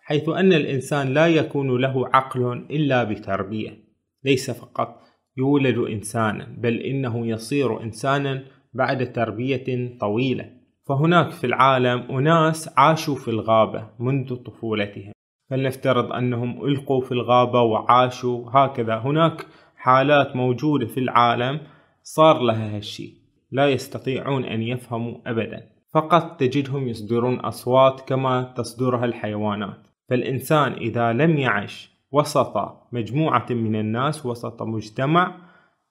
حيث 0.00 0.28
أن 0.28 0.52
الإنسان 0.52 1.14
لا 1.14 1.26
يكون 1.26 1.80
له 1.80 2.08
عقل 2.14 2.66
إلا 2.70 3.04
بتربية. 3.04 3.84
ليس 4.24 4.50
فقط 4.50 5.00
يولد 5.36 5.78
إنسانا 5.78 6.46
بل 6.58 6.76
إنه 6.76 7.26
يصير 7.26 7.82
إنسانا 7.82 8.42
بعد 8.74 9.12
تربية 9.12 9.98
طويلة. 10.00 10.50
فهناك 10.88 11.30
في 11.30 11.46
العالم 11.46 12.00
أناس 12.18 12.70
عاشوا 12.76 13.14
في 13.14 13.28
الغابة 13.28 13.88
منذ 13.98 14.34
طفولتهم. 14.34 15.12
فلنفترض 15.50 16.12
أنهم 16.12 16.64
ألقوا 16.64 17.00
في 17.00 17.12
الغابة 17.12 17.62
وعاشوا 17.62 18.50
هكذا. 18.50 18.96
هناك 18.96 19.46
حالات 19.82 20.36
موجودة 20.36 20.86
في 20.86 21.00
العالم 21.00 21.60
صار 22.02 22.42
لها 22.42 22.76
هالشي. 22.76 23.14
لا 23.52 23.68
يستطيعون 23.68 24.44
أن 24.44 24.62
يفهموا 24.62 25.14
أبدا. 25.26 25.62
فقط 25.94 26.40
تجدهم 26.40 26.88
يصدرون 26.88 27.40
أصوات 27.40 28.00
كما 28.00 28.54
تصدرها 28.56 29.04
الحيوانات 29.04 29.86
فالإنسان 30.08 30.72
إذا 30.72 31.12
لم 31.12 31.38
يعش 31.38 31.90
وسط 32.12 32.56
مجموعة 32.92 33.46
من 33.50 33.76
الناس 33.76 34.26
وسط 34.26 34.62
مجتمع 34.62 35.36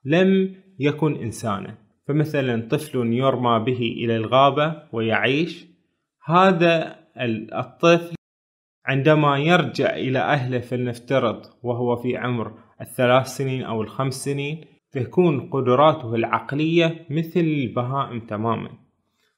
لم 0.05 0.55
يكن 0.79 1.15
إنسانا. 1.15 1.77
فمثلا 2.07 2.67
طفل 2.71 3.13
يرمى 3.13 3.59
به 3.65 3.79
إلى 3.79 4.15
الغابة 4.15 4.83
ويعيش. 4.93 5.65
هذا 6.25 6.95
الطفل 7.53 8.15
عندما 8.85 9.37
يرجع 9.37 9.95
إلى 9.95 10.19
أهله 10.19 10.59
فلنفترض 10.59 11.41
وهو 11.63 11.95
في 11.95 12.17
عمر 12.17 12.68
الثلاث 12.81 13.27
سنين 13.27 13.63
أو 13.63 13.81
الخمس 13.81 14.13
سنين 14.13 14.65
تكون 14.91 15.49
قدراته 15.49 16.15
العقلية 16.15 17.05
مثل 17.09 17.39
البهائم 17.39 18.19
تماما 18.19 18.69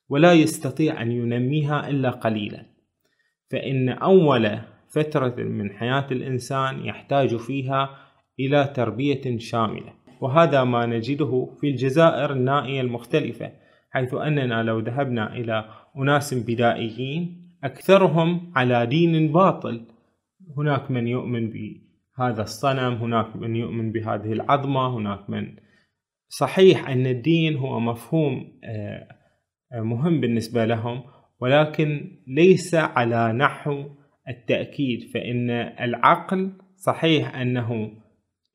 ولا 0.10 0.34
يستطيع 0.34 1.01
أن 1.01 1.12
ينميها 1.12 1.89
إلا 1.89 2.10
قليلا. 2.10 2.65
فإن 3.51 3.89
أول 3.89 4.60
فترة 4.89 5.36
من 5.38 5.71
حياة 5.71 6.08
الإنسان 6.12 6.86
يحتاج 6.86 7.36
فيها 7.36 7.89
إلى 8.39 8.73
تربية 8.75 9.38
شاملة 9.38 9.93
وهذا 10.21 10.63
ما 10.63 10.86
نجده 10.86 11.49
في 11.62 11.67
الجزائر 11.69 12.32
النائية 12.32 12.82
المختلفة 12.82 13.51
حيث 13.91 14.13
أننا 14.13 14.63
لو 14.63 14.80
ذهبنا 14.80 15.34
إلى 15.36 15.65
أناس 15.97 16.34
بدائيين 16.34 17.41
أكثرهم 17.63 18.51
على 18.56 18.86
دين 18.86 19.32
باطل. 19.32 19.86
هناك 20.58 20.91
من 20.91 21.08
يؤمن 21.08 21.49
بهذا 22.17 22.41
الصنم 22.41 22.93
هناك 22.93 23.36
من 23.36 23.56
يؤمن 23.56 23.91
بهذه 23.91 24.34
العظمة 24.34 24.97
هناك 24.97 25.30
من 25.30 25.56
صحيح 26.30 26.89
أن 26.89 27.08
الدين 27.08 27.58
هو 27.58 27.80
مفهوم 27.80 28.60
آه، 28.63 29.08
آه، 29.74 29.82
مهم 29.82 30.21
بالنسبة 30.21 30.65
لهم 30.65 31.04
ولكن 31.39 32.17
ليس 32.28 32.76
على 32.76 33.34
نحو 33.34 33.84
التأكيد 34.30 35.12
فإن 35.13 35.50
العقل 35.80 36.52
صحيح 36.76 37.36
أنه 37.36 37.91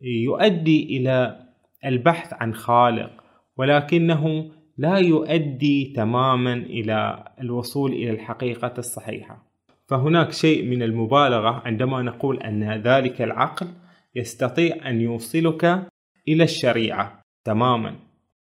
يؤدي 0.01 0.97
إلى 0.97 1.47
البحث 1.85 2.33
عن 2.33 2.55
خالق 2.55 3.11
ولكنه 3.57 4.51
لا 4.79 4.97
يؤدي 4.97 5.93
تماما 5.97 6.53
إلى 6.53 7.25
الوصول 7.41 7.93
إلى 7.93 8.11
الحقيقة 8.11 8.75
الصحيحة. 8.79 9.47
فهناك 9.89 10.33
شيء 10.33 10.65
من 10.65 10.83
المبالغة 10.83 11.63
عندما 11.65 12.03
نقول 12.03 12.43
أن 12.43 12.83
ذلك 12.83 13.23
العقل 13.23 13.67
يستطيع 14.15 14.91
أن 14.91 15.01
يوصلك 15.01 15.89
إلى 16.29 16.45
الشريعة 16.45 17.23
تماما 17.45 17.97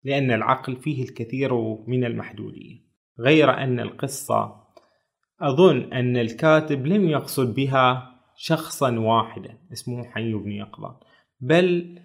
لأن 0.03 0.31
العقل 0.31 0.75
فيه 0.75 1.03
الكثير 1.03 1.53
من 1.87 2.03
المحدوديه 2.05 2.75
غير 3.19 3.49
أن 3.49 3.79
القصة 3.79 4.63
أظن 5.41 5.93
أن 5.93 6.17
الكاتب 6.17 6.87
لم 6.87 7.09
يقصد 7.09 7.55
بها 7.55 8.13
شخصا 8.35 8.99
واحدا 8.99 9.57
اسمه 9.73 10.03
حي 10.03 10.33
بن 10.33 10.51
يقظان. 10.51 10.93
بل 11.41 11.99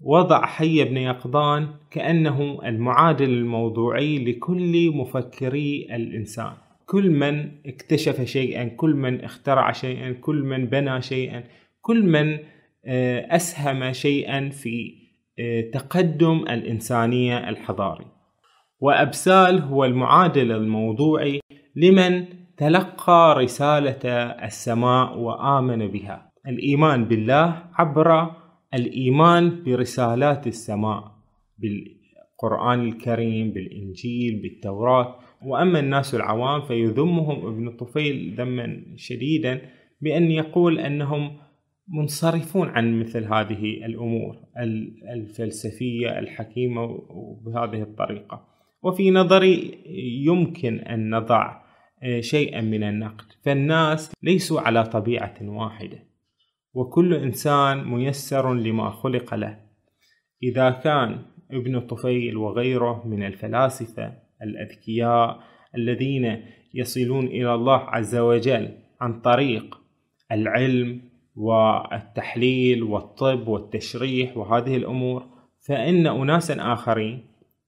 وضع 0.00 0.46
حي 0.46 0.84
بن 0.84 0.96
يقظان 0.96 1.74
كأنه 1.90 2.60
المعادل 2.64 3.30
الموضوعي 3.30 4.24
لكل 4.24 4.90
مفكري 4.94 5.86
الإنسان. 5.90 6.52
كل 6.86 7.10
من 7.10 7.50
اكتشف 7.66 8.20
شيئا 8.24 8.64
كل 8.64 8.94
من 8.94 9.24
اخترع 9.24 9.72
شيئا 9.72 10.12
كل 10.12 10.42
من 10.42 10.66
بنى 10.66 11.02
شيئا 11.02 11.44
كل 11.80 12.02
من 12.02 12.38
آه، 12.86 13.36
أسهم 13.36 13.92
شيئا 13.92 14.48
في 14.50 14.94
آه، 15.38 15.70
تقدم 15.72 16.44
الإنسانية 16.50 17.48
الحضاري. 17.48 18.06
وأبسال 18.80 19.58
هو 19.58 19.84
المعادل 19.84 20.52
الموضوعي 20.52 21.40
لمن 21.76 22.26
تلقى 22.56 23.34
رسالة 23.38 24.12
السماء 24.44 25.18
وآمن 25.18 25.88
بها. 25.88 26.32
الإيمان 26.48 27.04
بالله 27.04 27.62
عبر 27.74 28.30
الإيمان 28.74 29.62
برسالات 29.64 30.46
السماء 30.46 31.04
بالقرآن 31.58 32.88
الكريم 32.88 33.50
بالإنجيل 33.50 34.42
بالتوراة. 34.42 35.18
وأما 35.44 35.78
الناس 35.80 36.14
العوام 36.14 36.62
فيذمهم 36.62 37.46
ابن 37.46 37.76
طفيل 37.76 38.34
ذما 38.38 38.82
شديدا 38.96 39.60
بأن 40.00 40.30
يقول 40.30 40.78
أنهم 40.78 41.36
منصرفون 41.88 42.68
عن 42.68 43.00
مثل 43.00 43.24
هذه 43.24 43.86
الأمور 43.86 44.36
الفلسفية 45.12 46.18
الحكيمة 46.18 46.86
بهذه 47.44 47.82
الطريقة. 47.82 48.46
وفي 48.82 49.10
نظري 49.10 49.78
يمكن 50.26 50.78
أن 50.78 51.10
نضع 51.10 51.60
شيئا 52.20 52.60
من 52.60 52.82
النقد. 52.82 53.24
فالناس 53.44 54.12
ليسوا 54.22 54.60
على 54.60 54.84
طبيعة 54.84 55.34
واحدة 55.42 55.98
وكل 56.74 57.14
إنسان 57.14 57.84
ميسر 57.84 58.54
لما 58.54 58.90
خلق 58.90 59.34
له. 59.34 59.58
إذا 60.42 60.70
كان 60.70 61.18
ابن 61.50 61.80
طفيل 61.80 62.36
وغيره 62.36 63.06
من 63.06 63.22
الفلاسفة 63.22 64.23
الأذكياء 64.42 65.40
الذين 65.76 66.42
يصلون 66.74 67.26
إلى 67.26 67.54
الله 67.54 67.78
عز 67.78 68.16
وجل 68.16 68.68
عن 69.00 69.20
طريق 69.20 69.80
العلم 70.32 71.00
والتحليل 71.36 72.82
والطب 72.82 73.48
والتشريح 73.48 74.36
وهذه 74.36 74.76
الأمور 74.76 75.26
فإن 75.66 76.06
أناسا 76.06 76.72
آخرين 76.72 77.26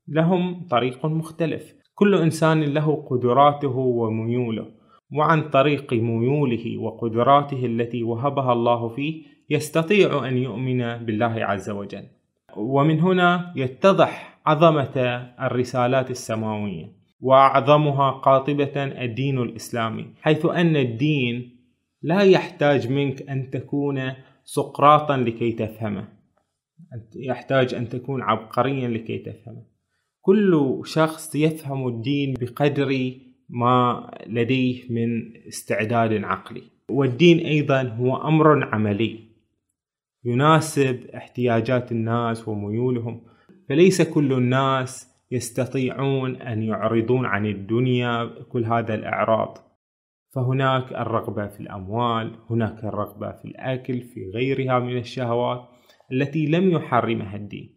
لهم 0.08 0.66
طريق 0.70 1.06
مختلف. 1.06 1.74
كل 1.94 2.14
إنسان 2.14 2.62
له 2.62 3.06
قدراته 3.10 3.76
وميوله 3.76 4.66
وعن 5.12 5.50
طريق 5.50 5.92
ميوله 5.92 6.78
وقدراته 6.78 7.66
التي 7.66 8.02
وهبها 8.02 8.52
الله 8.52 8.88
فيه 8.88 9.22
يستطيع 9.50 10.28
أن 10.28 10.36
يؤمن 10.36 10.78
بالله 11.04 11.44
عز 11.44 11.70
وجل. 11.70 12.04
ومن 12.56 13.00
هنا 13.00 13.52
يتضح 13.56 14.35
عظمة 14.46 14.96
الرسالات 15.40 16.10
السماوية 16.10 16.92
وأعظمها 17.20 18.10
قاطبة 18.10 18.84
الدين 18.84 19.38
الإسلامي 19.38 20.06
حيث 20.20 20.46
أن 20.46 20.76
الدين 20.76 21.56
لا 22.02 22.20
يحتاج 22.22 22.92
منك 22.92 23.30
أن 23.30 23.50
تكون 23.50 24.12
سقراطا 24.44 25.16
لكي 25.16 25.52
تفهمه. 25.52 26.08
يحتاج 27.16 27.74
أن 27.74 27.88
تكون 27.88 28.22
عبقريا 28.22 28.88
لكي 28.88 29.18
تفهمه. 29.18 29.62
كل 30.20 30.80
شخص 30.84 31.34
يفهم 31.34 31.88
الدين 31.88 32.34
بقدر 32.40 33.12
ما 33.48 34.10
لديه 34.26 34.82
من 34.90 35.36
استعداد 35.48 36.24
عقلي. 36.24 36.62
والدين 36.90 37.38
أيضا 37.38 37.82
هو 37.82 38.16
أمر 38.16 38.74
عملي 38.74 39.18
يناسب 40.24 41.06
احتياجات 41.14 41.92
الناس 41.92 42.48
وميولهم. 42.48 43.22
فليس 43.68 44.02
كل 44.02 44.32
الناس 44.32 45.16
يستطيعون 45.30 46.36
أن 46.36 46.62
يعرضون 46.62 47.26
عن 47.26 47.46
الدنيا 47.46 48.30
كل 48.52 48.64
هذا 48.64 48.94
الإعراض. 48.94 49.58
فهناك 50.34 50.92
الرغبة 50.92 51.46
في 51.46 51.60
الأموال 51.60 52.36
هناك 52.50 52.84
الرغبة 52.84 53.32
في 53.32 53.44
الأكل 53.44 54.00
في 54.00 54.30
غيرها 54.34 54.78
من 54.78 54.96
الشهوات 54.98 55.60
التي 56.12 56.46
لم 56.46 56.70
يحرمها 56.70 57.36
الدين 57.36 57.76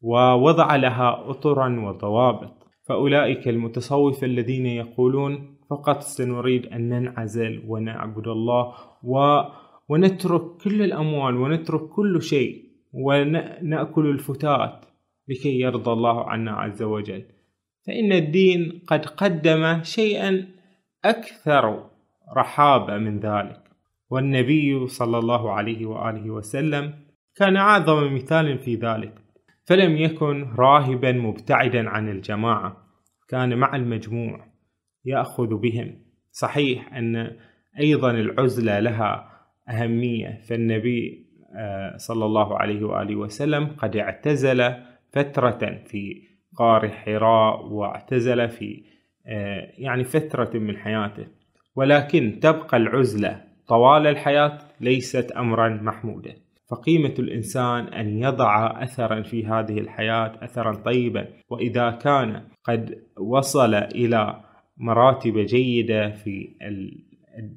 ووضع 0.00 0.76
لها 0.76 1.30
أطرا 1.30 1.80
وضوابط. 1.80 2.62
فأولئك 2.88 3.48
المتصوفة 3.48 4.26
الذين 4.26 4.66
يقولون 4.66 5.56
فقط 5.70 6.00
سنريد 6.00 6.66
أن 6.66 6.88
ننعزل 6.88 7.62
ونعبد 7.66 8.28
الله 8.28 8.74
و 9.02 9.40
ونترك 9.88 10.42
كل 10.64 10.82
الأموال 10.82 11.36
ونترك 11.36 11.80
كل 11.80 12.22
شيء 12.22 12.64
ونأكل 12.92 14.06
الفتات. 14.06 14.91
لكي 15.32 15.60
يرضى 15.60 15.92
الله 15.92 16.30
عنا 16.30 16.52
عز 16.52 16.82
وجل. 16.82 17.24
فإن 17.86 18.12
الدين 18.12 18.82
قد 18.86 19.06
قدم 19.06 19.82
شيئا 19.82 20.48
أكثر 21.04 21.86
رحابة 22.36 22.98
من 22.98 23.18
ذلك. 23.18 23.62
والنبي 24.10 24.86
صلى 24.86 25.18
الله 25.18 25.52
عليه 25.52 25.86
وآله 25.86 26.30
وسلم 26.30 26.94
كان 27.36 27.56
أعظم 27.56 28.14
مثال 28.14 28.58
في 28.58 28.74
ذلك. 28.74 29.12
فلم 29.64 29.96
يكن 29.96 30.54
راهبا 30.58 31.12
مبتعدا 31.12 31.88
عن 31.88 32.08
الجماعة 32.08 32.76
كان 33.28 33.58
مع 33.58 33.76
المجموع 33.76 34.46
يأخذ 35.04 35.54
بهم. 35.54 36.02
صحيح 36.32 36.94
أن 36.94 37.36
أيضا 37.80 38.10
العزلة 38.10 38.80
لها 38.80 39.32
أهمية 39.68 40.40
فالنبي 40.48 41.26
آه، 41.56 41.96
صلى 41.96 42.24
الله 42.24 42.58
عليه 42.58 42.84
وآله 42.84 43.16
وسلم 43.16 43.66
قد 43.66 43.96
اعتزل 43.96 44.74
فترة 45.12 45.78
في 45.86 46.22
غار 46.60 46.88
حراء 46.88 47.66
واعتزل 47.66 48.48
في 48.48 48.82
آه، 49.26 49.72
يعني 49.78 50.04
فترة 50.04 50.58
من 50.58 50.76
حياته. 50.76 51.26
ولكن 51.76 52.38
تبقى 52.42 52.76
العزلة 52.76 53.40
طوال 53.68 54.06
الحياة 54.06 54.58
ليست 54.80 55.32
أمرا 55.32 55.68
محمودا 55.68 56.34
فقيمة 56.70 57.14
الإنسان 57.18 57.84
أن 57.84 58.18
يضع 58.18 58.82
أثرا 58.82 59.22
في 59.22 59.46
هذه 59.46 59.78
الحياة 59.78 60.44
أثرا 60.44 60.72
طيبا. 60.72 61.28
وإذا 61.50 61.90
كان 61.90 62.42
قد 62.64 63.02
وصل 63.20 63.74
إلى 63.74 64.40
مراتب 64.76 65.38
جيدة 65.38 66.10
في 66.10 66.48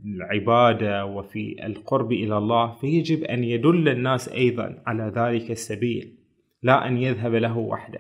العبادة 0.05 1.05
وفي 1.05 1.65
القرب 1.65 2.11
إلى 2.11 2.37
الله 2.37 2.73
فيجب 2.75 3.23
أن 3.23 3.43
يدل 3.43 3.89
الناس 3.89 4.29
أيضا 4.29 4.83
على 4.87 5.13
ذلك 5.15 5.51
السبيل. 5.51 6.24
لا 6.65 6.87
أن 6.87 6.97
يذهب 6.97 7.35
له 7.35 7.57
وحده. 7.57 7.99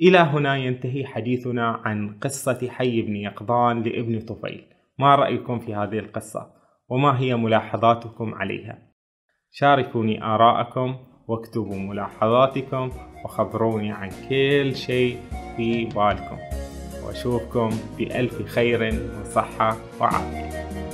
إلى 0.00 0.18
هنا 0.18 0.56
ينتهي 0.56 1.06
حديثنا 1.06 1.66
عن 1.84 2.18
قصة 2.22 2.68
حي 2.68 3.02
بن 3.02 3.16
يقظان 3.16 3.82
لابن 3.82 4.20
طفيل. 4.20 4.64
ما 4.98 5.14
رأيكم 5.14 5.58
في 5.58 5.74
هذه 5.74 5.98
القصة؟ 5.98 6.46
وما 6.88 7.20
هي 7.20 7.36
ملاحظاتكم 7.36 8.34
عليها؟ 8.34 8.78
شاركوني 9.50 10.24
آراءكم 10.24 10.96
واكتبوا 11.28 11.78
ملاحظاتكم 11.78 12.90
وخبروني 13.24 13.92
عن 13.92 14.10
كل 14.28 14.76
شيء 14.76 15.18
في 15.56 15.84
بالكم. 15.84 16.38
وأشوفكم 17.06 17.70
بألف 17.98 18.42
خير 18.42 19.02
وصحة 19.20 19.76
وعافية. 20.00 20.85